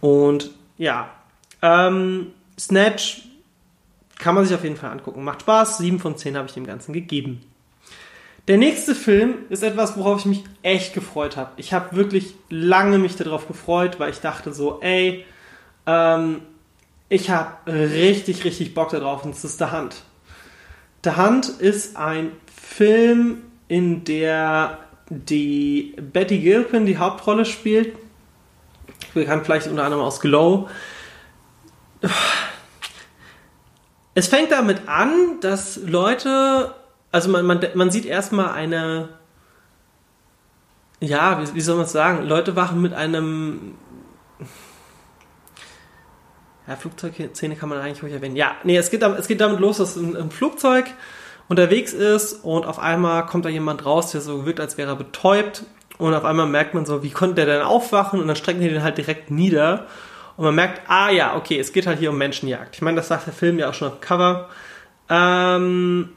Und 0.00 0.50
ja, 0.78 1.10
ähm, 1.62 2.32
Snatch 2.58 3.22
kann 4.18 4.34
man 4.34 4.44
sich 4.44 4.52
auf 4.52 4.64
jeden 4.64 4.76
Fall 4.76 4.90
angucken. 4.90 5.22
Macht 5.22 5.42
Spaß. 5.42 5.78
7 5.78 6.00
von 6.00 6.16
10 6.16 6.36
habe 6.36 6.48
ich 6.48 6.54
dem 6.54 6.66
Ganzen 6.66 6.92
gegeben. 6.92 7.40
Der 8.48 8.58
nächste 8.58 8.96
Film 8.96 9.34
ist 9.48 9.62
etwas, 9.62 9.96
worauf 9.96 10.18
ich 10.20 10.26
mich 10.26 10.44
echt 10.62 10.94
gefreut 10.94 11.36
habe. 11.36 11.52
Ich 11.56 11.72
habe 11.72 11.94
wirklich 11.94 12.34
lange 12.50 12.98
mich 12.98 13.14
darauf 13.14 13.46
gefreut, 13.46 14.00
weil 14.00 14.10
ich 14.10 14.18
dachte 14.18 14.52
so, 14.52 14.80
ey, 14.80 15.24
ähm, 15.86 16.40
ich 17.08 17.30
habe 17.30 17.72
richtig, 17.72 18.44
richtig 18.44 18.74
Bock 18.74 18.90
darauf 18.90 19.24
und 19.24 19.36
es 19.36 19.44
ist 19.44 19.58
The 19.58 19.66
Hand. 19.66 20.02
The 21.04 21.10
Hand 21.12 21.48
ist 21.48 21.96
ein 21.96 22.32
Film, 22.46 23.42
in 23.68 24.04
der 24.04 24.78
die 25.08 25.96
Betty 26.00 26.38
Gilpin 26.38 26.86
die 26.86 26.98
Hauptrolle 26.98 27.44
spielt. 27.44 27.96
Bekannt 29.14 29.44
vielleicht 29.44 29.66
unter 29.66 29.84
anderem 29.84 30.04
aus 30.04 30.20
Glow. 30.20 30.68
Es 34.14 34.28
fängt 34.28 34.52
damit 34.52 34.88
an, 34.88 35.40
dass 35.40 35.76
Leute 35.76 36.74
also 37.12 37.28
man, 37.28 37.44
man, 37.44 37.60
man 37.74 37.90
sieht 37.90 38.06
erstmal 38.06 38.52
eine, 38.52 39.10
ja, 40.98 41.40
wie, 41.40 41.54
wie 41.54 41.60
soll 41.60 41.76
man 41.76 41.84
es 41.84 41.92
sagen? 41.92 42.26
Leute 42.26 42.56
wachen 42.56 42.80
mit 42.80 42.94
einem, 42.94 43.74
ja, 46.66 46.76
Flugzeugszene 46.76 47.56
kann 47.56 47.68
man 47.68 47.78
eigentlich 47.78 48.02
ruhig 48.02 48.12
erwähnen. 48.12 48.36
Ja, 48.36 48.52
nee, 48.64 48.76
es 48.76 48.90
geht, 48.90 49.02
es 49.02 49.28
geht 49.28 49.40
damit 49.40 49.60
los, 49.60 49.78
dass 49.78 49.96
ein, 49.96 50.16
ein 50.16 50.30
Flugzeug 50.30 50.86
unterwegs 51.48 51.92
ist 51.92 52.44
und 52.44 52.66
auf 52.66 52.78
einmal 52.78 53.26
kommt 53.26 53.44
da 53.44 53.48
jemand 53.48 53.84
raus, 53.84 54.12
der 54.12 54.20
so 54.20 54.46
wirkt, 54.46 54.60
als 54.60 54.78
wäre 54.78 54.92
er 54.92 54.96
betäubt 54.96 55.64
und 55.98 56.14
auf 56.14 56.24
einmal 56.24 56.46
merkt 56.46 56.74
man 56.74 56.86
so, 56.86 57.02
wie 57.02 57.10
konnte 57.10 57.34
der 57.34 57.46
denn 57.46 57.62
aufwachen 57.62 58.20
und 58.20 58.26
dann 58.26 58.36
strecken 58.36 58.60
die 58.60 58.68
den 58.68 58.82
halt 58.82 58.98
direkt 58.98 59.30
nieder 59.30 59.86
und 60.36 60.44
man 60.44 60.54
merkt, 60.54 60.82
ah 60.88 61.10
ja, 61.10 61.36
okay, 61.36 61.58
es 61.58 61.72
geht 61.72 61.86
halt 61.86 61.98
hier 61.98 62.10
um 62.10 62.18
Menschenjagd. 62.18 62.76
Ich 62.76 62.82
meine, 62.82 62.96
das 62.96 63.08
sagt 63.08 63.26
der 63.26 63.34
Film 63.34 63.58
ja 63.58 63.68
auch 63.68 63.74
schon 63.74 63.88
auf 63.88 64.00
Cover. 64.00 64.48
Ähm, 65.08 66.10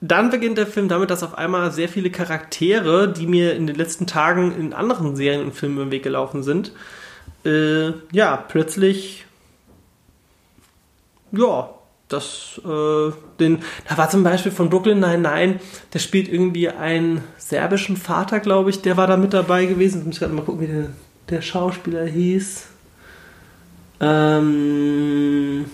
dann 0.00 0.30
beginnt 0.30 0.58
der 0.58 0.66
Film 0.66 0.88
damit, 0.88 1.10
dass 1.10 1.22
auf 1.22 1.38
einmal 1.38 1.70
sehr 1.72 1.88
viele 1.88 2.10
Charaktere, 2.10 3.12
die 3.12 3.26
mir 3.26 3.54
in 3.54 3.66
den 3.66 3.76
letzten 3.76 4.06
Tagen 4.06 4.52
in 4.58 4.72
anderen 4.72 5.16
Serien 5.16 5.42
und 5.42 5.54
Filmen 5.54 5.80
im 5.80 5.90
Weg 5.90 6.02
gelaufen 6.02 6.42
sind, 6.42 6.72
äh, 7.44 7.92
ja, 8.12 8.36
plötzlich, 8.36 9.25
ja, 11.36 11.70
das, 12.08 12.60
äh, 12.64 13.12
den, 13.40 13.62
da 13.88 13.98
war 13.98 14.08
zum 14.08 14.22
Beispiel 14.22 14.52
von 14.52 14.70
Brooklyn 14.70 15.00
Nein 15.00 15.22
Nein, 15.22 15.60
der 15.92 15.98
spielt 15.98 16.28
irgendwie 16.28 16.68
einen 16.68 17.24
serbischen 17.36 17.96
Vater, 17.96 18.40
glaube 18.40 18.70
ich, 18.70 18.82
der 18.82 18.96
war 18.96 19.06
da 19.06 19.16
mit 19.16 19.34
dabei 19.34 19.66
gewesen. 19.66 20.00
Ich 20.00 20.06
muss 20.06 20.18
gerade 20.20 20.32
mal 20.32 20.44
gucken, 20.44 20.60
wie 20.60 20.72
der, 20.72 20.90
der 21.30 21.42
Schauspieler 21.42 22.04
hieß. 22.04 22.66
Ähm, 23.98 25.64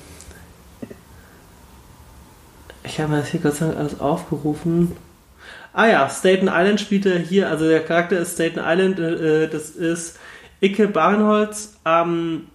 ich 2.84 3.00
habe 3.00 3.16
das 3.16 3.28
hier 3.28 3.40
Gott 3.40 3.56
sei 3.56 3.66
Dank 3.66 3.78
alles 3.78 4.00
aufgerufen. 4.00 4.96
Ah 5.74 5.86
ja, 5.86 6.08
Staten 6.08 6.48
Island 6.48 6.80
spielt 6.80 7.06
er 7.06 7.18
hier, 7.18 7.48
also 7.48 7.66
der 7.66 7.84
Charakter 7.84 8.18
ist 8.18 8.34
Staten 8.34 8.60
Island, 8.62 8.98
äh, 8.98 9.48
das 9.48 9.70
ist 9.70 10.18
Icke 10.60 10.88
Barenholz. 10.88 11.76
Ähm, 11.84 12.46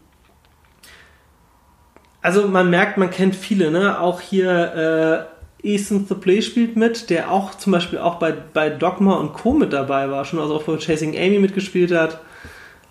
also 2.21 2.47
man 2.47 2.69
merkt, 2.69 2.97
man 2.97 3.09
kennt 3.11 3.35
viele, 3.35 3.71
ne? 3.71 3.99
Auch 3.99 4.21
hier 4.21 5.29
äh, 5.63 5.73
Ethan 5.75 6.05
the 6.07 6.15
Play 6.15 6.41
spielt 6.41 6.75
mit, 6.75 7.09
der 7.09 7.31
auch 7.31 7.55
zum 7.55 7.71
Beispiel 7.71 7.99
auch 7.99 8.15
bei, 8.15 8.31
bei 8.31 8.69
Dogma 8.69 9.15
und 9.15 9.33
Co. 9.33 9.53
mit 9.53 9.73
dabei 9.73 10.09
war, 10.09 10.25
schon 10.25 10.39
also 10.39 10.55
auch 10.55 10.63
bei 10.63 10.77
Chasing 10.77 11.17
Amy 11.17 11.39
mitgespielt 11.39 11.91
hat. 11.91 12.19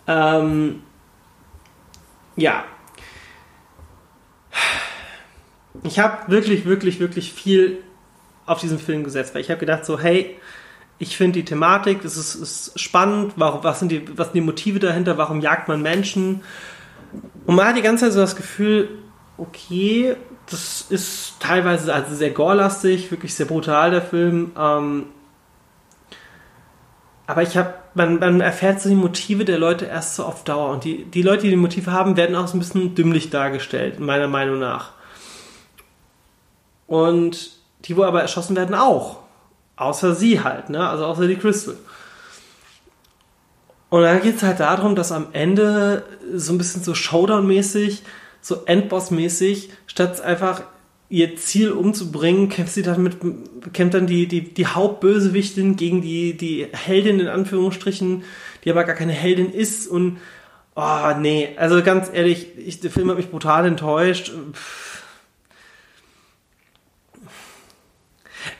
Ähm, 0.07 0.83
ja, 2.37 2.65
ich 5.83 5.99
habe 5.99 6.31
wirklich, 6.31 6.65
wirklich, 6.65 7.01
wirklich 7.01 7.33
viel 7.33 7.79
auf 8.45 8.61
diesen 8.61 8.79
Film 8.79 9.05
gesetzt, 9.05 9.35
weil 9.35 9.41
ich 9.41 9.51
habe 9.51 9.61
gedacht 9.61 9.85
so, 9.85 9.99
hey, 9.99 10.37
ich 10.99 11.17
finde 11.17 11.41
die 11.41 11.45
Thematik, 11.45 12.05
es 12.05 12.17
ist, 12.17 12.35
ist, 12.35 12.81
spannend, 12.81 13.35
warum, 13.37 13.63
was, 13.65 13.81
sind 13.81 13.93
die, 13.93 14.17
was 14.17 14.29
sind 14.29 14.37
die 14.37 14.41
Motive 14.41 14.79
dahinter, 14.79 15.19
warum 15.19 15.41
jagt 15.41 15.69
man 15.69 15.83
Menschen? 15.83 16.43
Und 17.47 17.55
man 17.55 17.67
hat 17.67 17.77
die 17.77 17.83
ganze 17.83 18.05
Zeit 18.05 18.13
so 18.13 18.21
das 18.21 18.37
Gefühl, 18.37 18.89
okay, 19.39 20.17
das 20.51 20.87
ist 20.89 21.41
teilweise 21.41 21.93
also 21.93 22.15
sehr 22.15 22.31
gorelastig, 22.31 23.11
wirklich 23.11 23.35
sehr 23.35 23.47
brutal, 23.47 23.91
der 23.91 24.03
Film. 24.03 24.53
Ähm, 24.59 25.07
aber 27.27 27.43
ich 27.43 27.57
habe, 27.57 27.75
man, 27.95 28.19
man 28.19 28.41
erfährt 28.41 28.81
so 28.81 28.89
die 28.89 28.95
Motive 28.95 29.45
der 29.45 29.59
Leute 29.59 29.87
erst 29.87 30.15
so 30.15 30.25
auf 30.25 30.45
Dauer. 30.45 30.71
Und 30.71 30.85
die, 30.85 31.05
die 31.05 31.23
Leute, 31.23 31.43
die 31.43 31.51
die 31.51 31.57
Motive 31.57 31.91
haben, 31.93 32.17
werden 32.17 32.37
auch 32.37 32.47
so 32.47 32.57
ein 32.57 32.61
bisschen 32.61 32.95
dümmlich 32.95 33.31
dargestellt, 33.31 33.99
meiner 33.99 34.29
Meinung 34.29 34.59
nach. 34.59 34.93
Und 36.87 37.51
die, 37.85 37.97
wo 37.97 38.05
aber 38.05 38.23
erschossen 38.23 38.57
werden, 38.57 38.75
auch. 38.75 39.21
Außer 39.77 40.15
sie 40.15 40.43
halt, 40.43 40.71
ne? 40.71 40.89
Also 40.89 41.05
außer 41.05 41.27
die 41.27 41.37
Crystal. 41.37 41.77
Und 43.91 44.03
dann 44.03 44.23
geht 44.23 44.37
es 44.37 44.43
halt 44.43 44.61
darum, 44.61 44.95
dass 44.95 45.13
am 45.13 45.29
Ende 45.33 46.05
so 46.35 46.53
ein 46.53 46.59
bisschen 46.59 46.83
so 46.83 46.95
Showdown-mäßig, 46.95 48.03
so 48.41 48.65
Endboss-mäßig, 48.67 49.71
statt 49.87 50.21
einfach 50.21 50.63
ihr 51.09 51.37
Ziel 51.37 51.71
umzubringen, 51.71 52.49
kämpft 52.49 52.75
sie 52.75 52.83
dann 52.83 53.03
mit, 53.03 53.19
kämpft 53.73 53.95
dann 53.95 54.07
die, 54.07 54.27
die, 54.27 54.53
die 54.53 54.67
Hauptbösewichtin 54.67 55.77
gegen 55.77 56.03
die, 56.03 56.37
die 56.37 56.67
Heldin 56.73 57.21
in 57.21 57.29
Anführungsstrichen, 57.29 58.25
die 58.65 58.71
aber 58.71 58.85
gar 58.85 58.97
keine 58.97 59.13
Heldin 59.13 59.53
ist 59.53 59.87
und, 59.87 60.19
oh, 60.75 61.13
nee, 61.19 61.51
also 61.57 61.83
ganz 61.83 62.11
ehrlich, 62.13 62.49
ich, 62.59 62.81
der 62.81 62.91
Film 62.91 63.09
hat 63.11 63.17
mich 63.17 63.31
brutal 63.31 63.67
enttäuscht. 63.67 64.33
Pff 64.53 65.06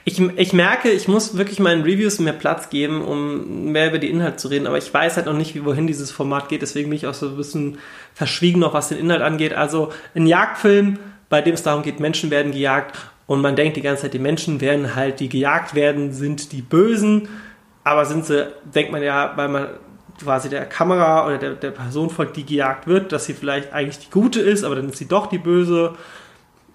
Ich, 0.05 0.19
ich 0.19 0.53
merke, 0.53 0.89
ich 0.89 1.07
muss 1.07 1.37
wirklich 1.37 1.59
meinen 1.59 1.83
Reviews 1.83 2.19
mehr 2.19 2.33
Platz 2.33 2.69
geben, 2.69 3.03
um 3.03 3.71
mehr 3.71 3.89
über 3.89 3.99
die 3.99 4.09
Inhalte 4.09 4.37
zu 4.37 4.47
reden, 4.47 4.67
aber 4.67 4.77
ich 4.77 4.93
weiß 4.93 5.17
halt 5.17 5.25
noch 5.25 5.33
nicht, 5.33 5.55
wie 5.55 5.65
wohin 5.65 5.87
dieses 5.87 6.11
Format 6.11 6.49
geht, 6.49 6.61
deswegen 6.61 6.89
bin 6.89 6.97
ich 6.97 7.07
auch 7.07 7.13
so 7.13 7.27
ein 7.27 7.37
bisschen 7.37 7.77
verschwiegen 8.13 8.59
noch, 8.59 8.73
was 8.73 8.89
den 8.89 8.99
Inhalt 8.99 9.21
angeht. 9.21 9.53
Also 9.53 9.91
ein 10.15 10.27
Jagdfilm, 10.27 10.99
bei 11.29 11.41
dem 11.41 11.53
es 11.53 11.63
darum 11.63 11.83
geht, 11.83 11.99
Menschen 11.99 12.31
werden 12.31 12.51
gejagt 12.51 12.95
und 13.27 13.41
man 13.41 13.55
denkt 13.55 13.77
die 13.77 13.81
ganze 13.81 14.03
Zeit, 14.03 14.13
die 14.13 14.19
Menschen 14.19 14.61
werden 14.61 14.95
halt, 14.95 15.19
die 15.19 15.29
gejagt 15.29 15.75
werden, 15.75 16.13
sind 16.13 16.51
die 16.51 16.61
Bösen, 16.61 17.27
aber 17.83 18.05
sind 18.05 18.25
sie, 18.25 18.47
denkt 18.63 18.91
man 18.91 19.03
ja, 19.03 19.33
weil 19.35 19.49
man 19.49 19.67
quasi 20.21 20.49
der 20.49 20.65
Kamera 20.65 21.25
oder 21.27 21.37
der, 21.37 21.53
der 21.53 21.71
Person 21.71 22.09
folgt, 22.09 22.37
die 22.37 22.45
gejagt 22.45 22.87
wird, 22.87 23.11
dass 23.11 23.25
sie 23.25 23.33
vielleicht 23.33 23.73
eigentlich 23.73 23.99
die 23.99 24.09
Gute 24.09 24.39
ist, 24.39 24.63
aber 24.63 24.75
dann 24.75 24.89
ist 24.89 24.97
sie 24.97 25.07
doch 25.07 25.27
die 25.27 25.37
Böse 25.37 25.95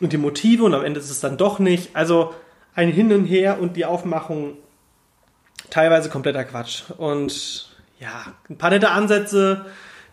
und 0.01 0.13
die 0.13 0.19
Motive 0.19 0.65
und 0.65 0.75
am 0.75 0.85
Ende 0.85 1.01
ist 1.01 1.11
es 1.11 1.21
dann 1.21 1.37
doch 1.37 1.59
nicht. 1.59 1.95
Also 1.95 2.35
ein 2.75 2.91
Hin 2.91 3.13
und 3.13 3.25
Her 3.25 3.61
und 3.61 3.77
die 3.77 3.85
Aufmachung 3.85 4.57
teilweise 5.71 6.09
kompletter 6.09 6.45
Quatsch. 6.45 6.85
Und 6.97 7.71
ja, 8.01 8.35
ein 8.49 8.59
paar 8.59 8.71
nette 8.71 8.91
Ansätze. 8.91 9.67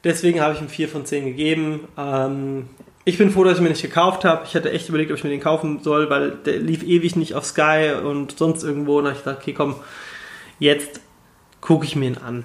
Deswegen 0.04 0.42
habe 0.42 0.54
ich 0.54 0.62
ihm 0.62 0.70
4 0.70 0.90
von 0.90 1.06
10 1.06 1.26
gegeben. 1.26 1.88
Ähm, 1.98 2.70
ich 3.06 3.18
bin 3.18 3.32
froh, 3.32 3.44
dass 3.44 3.56
ich 3.58 3.62
mir 3.62 3.70
nicht 3.70 3.82
gekauft 3.82 4.24
habe. 4.24 4.46
Ich 4.46 4.56
hatte 4.56 4.72
echt 4.72 4.88
überlegt, 4.90 5.12
ob 5.12 5.18
ich 5.18 5.24
mir 5.24 5.30
den 5.30 5.40
kaufen 5.40 5.82
soll, 5.82 6.10
weil 6.10 6.32
der 6.32 6.60
lief 6.60 6.84
ewig 6.84 7.16
nicht 7.16 7.34
auf 7.34 7.46
Sky 7.46 7.94
und 8.04 8.38
sonst 8.38 8.64
irgendwo. 8.64 9.00
Und 9.00 9.06
da 9.06 9.10
habe 9.10 9.18
ich 9.18 9.26
gedacht, 9.26 9.42
okay, 9.42 9.54
komm, 9.54 9.76
jetzt 10.60 11.02
gucke 11.62 11.86
ich 11.86 11.96
mir 11.96 12.08
ihn 12.08 12.18
an 12.18 12.44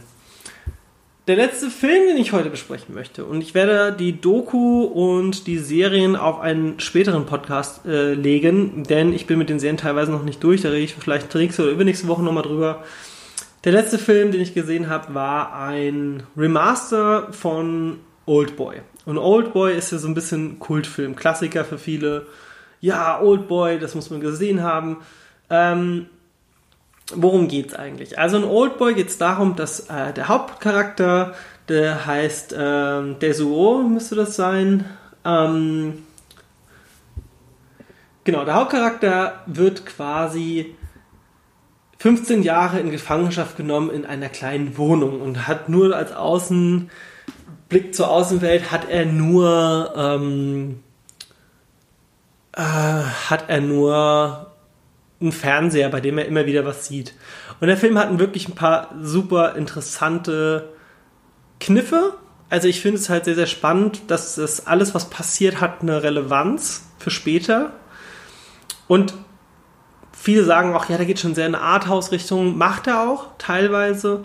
der 1.26 1.37
letzte 1.37 1.70
Film, 1.70 2.06
den 2.08 2.18
ich 2.18 2.32
heute 2.32 2.50
besprechen 2.50 2.94
möchte. 2.94 3.24
Und 3.24 3.40
ich 3.40 3.54
werde 3.54 3.96
die 3.96 4.20
Doku 4.20 4.82
und 4.82 5.46
die 5.46 5.58
Serien 5.58 6.16
auf 6.16 6.40
einen 6.40 6.80
späteren 6.80 7.24
Podcast 7.24 7.87
äh, 7.87 8.12
legen, 8.12 8.84
denn 8.84 9.14
ich 9.14 9.26
bin 9.26 9.38
mit 9.38 9.48
den 9.48 9.58
Serien 9.58 9.78
teilweise 9.78 10.12
noch 10.12 10.24
nicht 10.24 10.42
durch. 10.44 10.60
Da 10.60 10.68
rede 10.68 10.84
ich 10.84 10.94
vielleicht 10.94 11.34
nächste 11.34 11.62
oder 11.62 11.72
übernächste 11.72 12.08
Woche 12.08 12.22
nochmal 12.22 12.42
drüber. 12.42 12.84
Der 13.64 13.72
letzte 13.72 13.98
Film, 13.98 14.32
den 14.32 14.42
ich 14.42 14.52
gesehen 14.52 14.90
habe, 14.90 15.14
war 15.14 15.54
ein 15.54 16.24
Remaster 16.37 17.32
von 17.32 18.00
Oldboy. 18.26 18.82
Und 19.06 19.16
Oldboy 19.16 19.74
ist 19.74 19.92
ja 19.92 19.98
so 19.98 20.08
ein 20.08 20.14
bisschen 20.14 20.58
Kultfilm, 20.58 21.16
Klassiker 21.16 21.64
für 21.64 21.78
viele. 21.78 22.26
Ja, 22.80 23.22
Oldboy, 23.22 23.78
das 23.78 23.94
muss 23.94 24.10
man 24.10 24.20
gesehen 24.20 24.62
haben. 24.62 24.98
Ähm, 25.48 26.06
worum 27.12 27.48
geht's 27.48 27.74
eigentlich? 27.74 28.18
Also 28.18 28.38
in 28.38 28.44
Oldboy 28.44 28.94
geht 28.94 29.08
es 29.08 29.18
darum, 29.18 29.56
dass 29.56 29.88
äh, 29.88 30.12
der 30.12 30.28
Hauptcharakter, 30.28 31.34
der 31.68 32.06
heißt 32.06 32.54
ähm, 32.58 33.18
Desuo, 33.18 33.82
müsste 33.82 34.14
das 34.14 34.36
sein. 34.36 34.84
Ähm, 35.24 36.02
genau, 38.24 38.44
der 38.44 38.54
Hauptcharakter 38.54 39.42
wird 39.46 39.84
quasi 39.86 40.74
15 41.98 42.42
Jahre 42.42 42.80
in 42.80 42.90
Gefangenschaft 42.90 43.56
genommen 43.56 43.90
in 43.90 44.04
einer 44.04 44.28
kleinen 44.28 44.76
Wohnung 44.76 45.20
und 45.20 45.46
hat 45.46 45.68
nur 45.68 45.96
als 45.96 46.12
Außenblick 46.12 46.88
zur 47.92 48.10
Außenwelt 48.10 48.70
hat 48.70 48.88
er 48.88 49.06
nur 49.06 49.94
ähm, 49.96 50.80
äh, 52.52 52.60
hat 52.60 53.48
er 53.48 53.60
nur 53.60 54.43
einen 55.24 55.32
Fernseher, 55.32 55.88
bei 55.88 56.00
dem 56.00 56.18
er 56.18 56.26
immer 56.26 56.46
wieder 56.46 56.64
was 56.64 56.87
sieht. 56.87 57.14
Und 57.60 57.68
der 57.68 57.76
Film 57.76 57.98
hat 57.98 58.16
wirklich 58.18 58.48
ein 58.48 58.54
paar 58.54 58.94
super 59.00 59.56
interessante 59.56 60.70
Kniffe. 61.60 62.14
Also 62.50 62.68
ich 62.68 62.80
finde 62.80 62.98
es 62.98 63.08
halt 63.08 63.24
sehr, 63.24 63.34
sehr 63.34 63.46
spannend, 63.46 64.02
dass 64.08 64.37
das 64.37 64.66
alles, 64.66 64.94
was 64.94 65.10
passiert, 65.10 65.60
hat 65.60 65.82
eine 65.82 66.02
Relevanz 66.02 66.88
für 66.98 67.10
später. 67.10 67.72
Und 68.87 69.14
viele 70.12 70.44
sagen 70.44 70.74
auch, 70.74 70.88
ja, 70.88 70.96
der 70.96 71.06
geht 71.06 71.18
schon 71.18 71.34
sehr 71.34 71.46
in 71.46 71.54
eine 71.54 71.64
Arthouse-Richtung. 71.64 72.56
Macht 72.56 72.87
er 72.87 73.08
auch, 73.08 73.28
teilweise. 73.38 74.24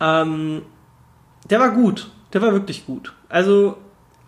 Ähm, 0.00 0.62
der 1.50 1.60
war 1.60 1.70
gut. 1.70 2.10
Der 2.32 2.42
war 2.42 2.52
wirklich 2.52 2.86
gut. 2.86 3.12
Also, 3.28 3.76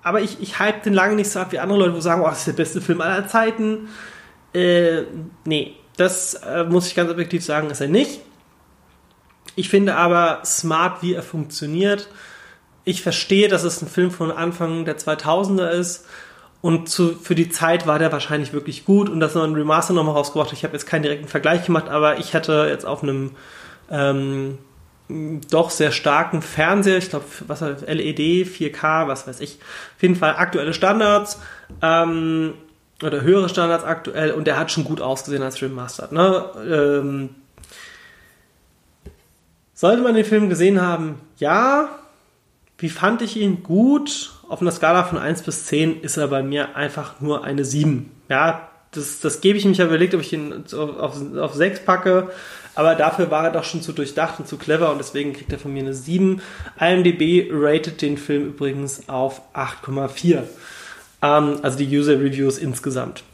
aber 0.03 0.21
ich, 0.21 0.41
ich 0.41 0.59
hype 0.59 0.83
den 0.85 0.95
lange 0.95 1.17
nicht 1.17 1.31
so 1.31 1.41
ab 1.41 1.53
wie 1.53 1.59
andere 1.59 1.81
Leute, 1.81 1.95
wo 1.95 2.01
sagen, 2.01 2.23
oh, 2.23 2.29
das 2.29 2.39
ist 2.39 2.47
der 2.47 2.53
beste 2.53 2.81
Film 2.81 3.01
aller 3.01 3.27
Zeiten. 3.27 3.89
Äh, 4.55 5.03
nee, 5.45 5.75
das 5.97 6.35
äh, 6.35 6.65
muss 6.65 6.87
ich 6.87 6.95
ganz 6.95 7.11
objektiv 7.11 7.45
sagen, 7.45 7.71
ist 7.71 7.81
er 7.81 7.89
nicht. 7.89 8.21
Ich 9.55 9.69
finde 9.69 9.97
aber 9.97 10.41
smart, 10.45 11.03
wie 11.03 11.15
er 11.15 11.23
funktioniert. 11.23 12.09
Ich 12.85 13.03
verstehe, 13.03 13.49
dass 13.49 13.65
es 13.65 13.83
ein 13.83 13.89
Film 13.89 14.11
von 14.11 14.31
Anfang 14.31 14.85
der 14.85 14.99
2000er 14.99 15.71
ist. 15.71 16.07
Und 16.61 16.89
zu, 16.89 17.15
für 17.15 17.35
die 17.35 17.49
Zeit 17.49 17.87
war 17.87 17.99
der 17.99 18.13
wahrscheinlich 18.13 18.53
wirklich 18.53 18.85
gut. 18.85 19.09
Und 19.09 19.21
das 19.21 19.35
noch 19.35 19.45
ein 19.45 19.55
Remaster 19.55 19.95
nochmal 19.95 20.15
rausgebracht. 20.15 20.53
Ich 20.53 20.65
habe 20.65 20.75
jetzt 20.75 20.87
keinen 20.87 21.03
direkten 21.03 21.29
Vergleich 21.29 21.65
gemacht, 21.65 21.89
aber 21.89 22.19
ich 22.19 22.35
hatte 22.35 22.67
jetzt 22.69 22.85
auf 22.85 23.03
einem 23.03 23.33
ähm, 23.91 24.59
doch 25.09 25.71
sehr 25.71 25.93
starken 25.93 26.43
Fernseher, 26.43 26.99
ich 26.99 27.11
glaube, 27.11 27.25
was 27.47 27.61
LED, 27.61 28.49
4K, 28.49 29.07
was 29.07 29.29
weiß 29.29 29.41
ich, 29.41 29.59
auf 29.97 30.03
jeden 30.03 30.17
Fall 30.17 30.37
aktuelle 30.37 30.75
Standards. 30.75 31.41
Ähm, 31.81 32.55
oder 33.03 33.21
höhere 33.23 33.49
Standards 33.49 33.85
aktuell 33.85 34.33
und 34.33 34.47
der 34.47 34.59
hat 34.59 34.71
schon 34.71 34.85
gut 34.85 35.01
ausgesehen 35.01 35.43
als 35.43 35.61
Remastered. 35.61 36.13
Ne? 36.13 36.45
Ähm, 36.69 37.31
sollte 39.75 40.03
man 40.03 40.15
den 40.15 40.25
Film 40.25 40.49
gesehen 40.49 40.81
haben? 40.81 41.21
Ja. 41.39 41.91
Wie 42.79 42.89
fand 42.89 43.23
ich 43.23 43.37
ihn? 43.37 43.63
Gut. 43.63 44.33
Auf 44.49 44.61
einer 44.61 44.73
Skala 44.73 45.05
von 45.05 45.19
1 45.19 45.43
bis 45.43 45.67
10 45.67 46.01
ist 46.01 46.17
er 46.17 46.29
bei 46.29 46.43
mir 46.43 46.77
einfach 46.77 47.21
nur 47.21 47.45
eine 47.45 47.65
7. 47.65 48.11
Ja, 48.29 48.69
das, 48.93 49.21
das 49.21 49.41
gebe 49.41 49.59
ich 49.59 49.65
mich 49.65 49.79
ja 49.79 49.87
überlegt, 49.87 50.15
ob 50.15 50.21
ich 50.21 50.33
ihn 50.33 50.65
auf, 50.73 50.99
auf, 50.99 51.37
auf 51.37 51.55
6 51.55 51.85
packe. 51.85 52.31
Aber 52.75 52.95
dafür 52.95 53.31
war 53.31 53.45
er 53.45 53.53
doch 53.53 53.65
schon 53.65 53.83
zu 53.83 53.93
durchdacht 53.93 54.39
und 54.39 54.47
zu 54.47 54.59
clever 54.59 54.93
und 54.93 54.99
deswegen 54.99 55.33
kriegt 55.33 55.53
er 55.53 55.59
von 55.59 55.73
mir 55.73 55.83
eine 55.83 55.95
7. 55.95 56.41
IMDb 56.79 57.51
rated 57.51 58.01
den 58.03 58.19
Film 58.19 58.49
übrigens 58.49 59.09
auf 59.09 59.41
8,4. 59.55 60.43
Ähm, 61.23 61.59
also 61.63 61.79
die 61.79 61.97
User 61.97 62.21
Reviews 62.21 62.59
insgesamt. 62.59 63.25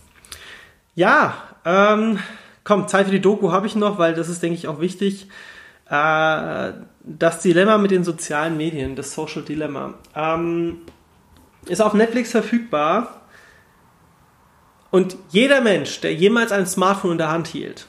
Ja, 0.94 1.34
ähm, 1.64 2.18
komm, 2.64 2.88
Zeit 2.88 3.06
für 3.06 3.12
die 3.12 3.20
Doku 3.20 3.52
habe 3.52 3.66
ich 3.66 3.74
noch, 3.74 3.98
weil 3.98 4.14
das 4.14 4.28
ist, 4.28 4.42
denke 4.42 4.56
ich, 4.56 4.68
auch 4.68 4.80
wichtig. 4.80 5.28
Äh, 5.88 6.72
das 7.04 7.40
Dilemma 7.42 7.78
mit 7.78 7.90
den 7.90 8.04
sozialen 8.04 8.56
Medien, 8.56 8.94
das 8.94 9.14
Social 9.14 9.42
Dilemma, 9.42 9.94
ähm, 10.14 10.78
ist 11.66 11.80
auf 11.80 11.94
Netflix 11.94 12.30
verfügbar. 12.30 13.22
Und 14.90 15.16
jeder 15.30 15.62
Mensch, 15.62 16.00
der 16.00 16.14
jemals 16.14 16.52
ein 16.52 16.66
Smartphone 16.66 17.12
in 17.12 17.18
der 17.18 17.30
Hand 17.30 17.48
hielt, 17.48 17.86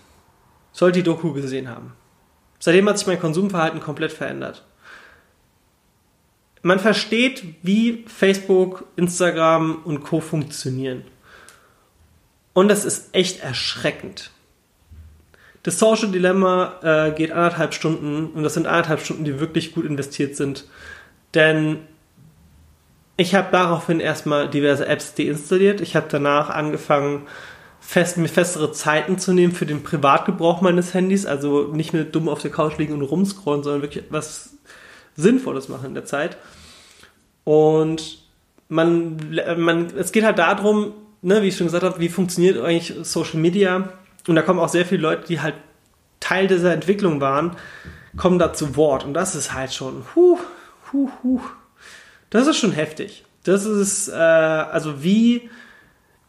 sollte 0.72 1.00
die 1.00 1.04
Doku 1.04 1.34
gesehen 1.34 1.70
haben. 1.70 1.94
Seitdem 2.60 2.88
hat 2.88 2.98
sich 2.98 3.08
mein 3.08 3.20
Konsumverhalten 3.20 3.82
komplett 3.82 4.14
verändert 4.14 4.64
man 6.64 6.80
versteht, 6.80 7.44
wie 7.62 8.06
Facebook, 8.08 8.86
Instagram 8.96 9.82
und 9.84 10.02
Co. 10.02 10.22
funktionieren. 10.22 11.04
Und 12.54 12.70
das 12.70 12.86
ist 12.86 13.14
echt 13.14 13.44
erschreckend. 13.44 14.32
Das 15.64 15.78
Social 15.78 16.10
Dilemma 16.10 16.80
äh, 16.82 17.12
geht 17.12 17.32
anderthalb 17.32 17.74
Stunden 17.74 18.28
und 18.28 18.44
das 18.44 18.54
sind 18.54 18.66
anderthalb 18.68 19.02
Stunden, 19.02 19.26
die 19.26 19.40
wirklich 19.40 19.74
gut 19.74 19.86
investiert 19.86 20.36
sind. 20.36 20.66
Denn 21.34 21.80
ich 23.18 23.36
habe 23.36 23.50
daraufhin 23.52 24.00
erstmal 24.00 24.50
diverse 24.50 24.88
Apps 24.88 25.16
deinstalliert. 25.16 25.82
Ich 25.82 25.96
habe 25.96 26.08
danach 26.10 26.50
angefangen, 26.50 27.28
fest, 27.80 28.18
mir 28.18 28.28
festere 28.28 28.72
Zeiten 28.72 29.18
zu 29.20 29.34
nehmen 29.34 29.54
für 29.54 29.66
den 29.66 29.84
Privatgebrauch 29.84 30.62
meines 30.62 30.94
Handys. 30.94 31.26
Also 31.26 31.68
nicht 31.74 31.94
mehr 31.94 32.06
dumm 32.06 32.30
auf 32.30 32.42
der 32.42 32.52
Couch 32.52 32.78
liegen 32.78 32.94
und 32.94 33.02
rumscrollen, 33.02 33.64
sondern 33.64 33.82
wirklich 33.82 34.06
etwas 34.06 34.58
Sinnvolles 35.16 35.70
machen 35.70 35.88
in 35.88 35.94
der 35.94 36.06
Zeit. 36.06 36.38
Und 37.44 38.20
man, 38.70 39.18
man, 39.58 39.88
es 39.98 40.12
geht 40.12 40.24
halt 40.24 40.40
darum, 40.40 40.94
ne, 41.22 41.42
wie 41.42 41.48
ich 41.48 41.58
schon 41.58 41.68
gesagt 41.68 41.84
habe, 41.84 42.00
wie 42.00 42.10
funktioniert 42.10 42.60
eigentlich 42.60 42.94
Social 43.04 43.40
Media. 43.40 43.90
Und 44.28 44.36
da 44.36 44.42
kommen 44.42 44.60
auch 44.60 44.70
sehr 44.70 44.86
viele 44.86 45.02
Leute, 45.02 45.28
die 45.28 45.42
halt 45.42 45.56
Teil 46.20 46.48
dieser 46.48 46.74
Entwicklung 46.74 47.20
waren, 47.20 47.56
kommen 48.16 48.40
da 48.40 48.54
zu 48.54 48.76
Wort. 48.76 49.04
Und 49.04 49.14
das 49.14 49.36
ist 49.36 49.54
halt 49.54 49.74
schon, 49.74 50.06
huh, 50.16 50.40
huh, 50.92 51.10
huh. 51.22 51.42
Das 52.30 52.48
ist 52.48 52.58
schon 52.58 52.72
heftig. 52.72 53.26
Das 53.44 53.66
ist, 53.66 54.08
äh, 54.08 54.14
also 54.14 55.04
wie, 55.04 55.50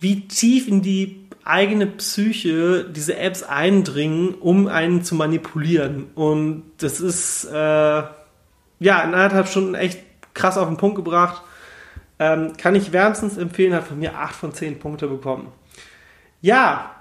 wie 0.00 0.26
tief 0.26 0.66
in 0.68 0.82
die 0.82 1.28
eigene 1.44 1.86
Psyche 1.86 2.84
diese 2.84 3.16
Apps 3.16 3.42
eindringen, 3.42 4.34
um 4.34 4.66
einen 4.66 5.04
zu 5.04 5.14
manipulieren. 5.14 6.06
Und 6.14 6.64
das 6.78 7.00
ist, 7.00 7.44
äh, 7.44 8.02
ja, 8.84 9.00
in 9.00 9.14
anderthalb 9.14 9.48
Stunden 9.48 9.74
echt 9.74 9.98
krass 10.34 10.58
auf 10.58 10.68
den 10.68 10.76
Punkt 10.76 10.96
gebracht. 10.96 11.42
Ähm, 12.18 12.52
kann 12.58 12.74
ich 12.74 12.92
wärmstens 12.92 13.38
empfehlen, 13.38 13.72
hat 13.72 13.84
von 13.84 13.98
mir 13.98 14.18
8 14.18 14.34
von 14.34 14.52
10 14.52 14.78
Punkte 14.78 15.08
bekommen. 15.08 15.48
Ja, 16.42 16.94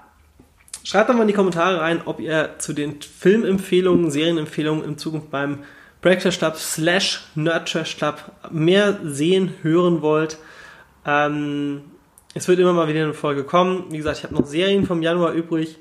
schreibt 0.82 1.10
doch 1.10 1.14
mal 1.14 1.22
in 1.22 1.28
die 1.28 1.34
Kommentare 1.34 1.82
rein, 1.82 2.00
ob 2.06 2.20
ihr 2.20 2.54
zu 2.56 2.72
den 2.72 3.02
Filmempfehlungen, 3.02 4.10
Serienempfehlungen 4.10 4.82
in 4.82 4.96
Zukunft 4.96 5.30
beim 5.30 5.58
Breakfast 6.00 6.38
Club 6.38 6.56
slash 6.56 7.26
Nerdtrash 7.34 7.98
Club 7.98 8.32
mehr 8.50 8.98
sehen, 9.04 9.52
hören 9.60 10.00
wollt. 10.00 10.38
Ähm, 11.04 11.82
es 12.32 12.48
wird 12.48 12.60
immer 12.60 12.72
mal 12.72 12.88
wieder 12.88 13.02
eine 13.02 13.12
Folge 13.12 13.44
kommen. 13.44 13.84
Wie 13.90 13.98
gesagt, 13.98 14.18
ich 14.18 14.24
habe 14.24 14.34
noch 14.34 14.46
Serien 14.46 14.86
vom 14.86 15.02
Januar 15.02 15.32
übrig 15.32 15.78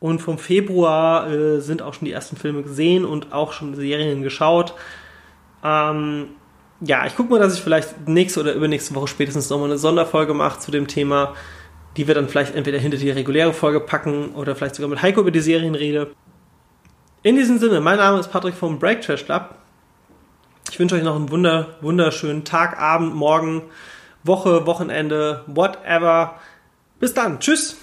und 0.00 0.20
vom 0.20 0.38
Februar 0.38 1.30
äh, 1.30 1.60
sind 1.60 1.82
auch 1.82 1.92
schon 1.92 2.06
die 2.06 2.12
ersten 2.12 2.36
Filme 2.36 2.62
gesehen 2.62 3.04
und 3.04 3.34
auch 3.34 3.52
schon 3.52 3.74
Serien 3.74 4.22
geschaut. 4.22 4.74
Ähm, 5.64 6.28
ja, 6.80 7.06
ich 7.06 7.16
gucke 7.16 7.30
mal, 7.30 7.40
dass 7.40 7.54
ich 7.54 7.62
vielleicht 7.62 8.06
nächste 8.06 8.40
oder 8.40 8.52
übernächste 8.52 8.94
Woche 8.94 9.08
spätestens 9.08 9.48
nochmal 9.48 9.70
eine 9.70 9.78
Sonderfolge 9.78 10.34
mache 10.34 10.60
zu 10.60 10.70
dem 10.70 10.86
Thema, 10.86 11.34
die 11.96 12.06
wir 12.06 12.14
dann 12.14 12.28
vielleicht 12.28 12.54
entweder 12.54 12.78
hinter 12.78 12.98
die 12.98 13.10
reguläre 13.10 13.54
Folge 13.54 13.80
packen 13.80 14.34
oder 14.34 14.54
vielleicht 14.54 14.74
sogar 14.74 14.90
mit 14.90 15.00
Heiko 15.00 15.20
über 15.20 15.30
die 15.30 15.40
Serien 15.40 15.74
rede. 15.74 16.12
In 17.22 17.36
diesem 17.36 17.58
Sinne, 17.58 17.80
mein 17.80 17.96
Name 17.96 18.20
ist 18.20 18.30
Patrick 18.30 18.54
vom 18.54 18.78
Break 18.78 19.00
Trash 19.00 19.24
Club. 19.24 19.54
Ich 20.70 20.78
wünsche 20.78 20.96
euch 20.96 21.02
noch 21.02 21.16
einen 21.16 21.30
wunder, 21.30 21.76
wunderschönen 21.80 22.44
Tag, 22.44 22.78
Abend, 22.78 23.14
Morgen, 23.14 23.62
Woche, 24.24 24.66
Wochenende, 24.66 25.44
whatever. 25.46 26.34
Bis 27.00 27.14
dann. 27.14 27.40
Tschüss. 27.40 27.76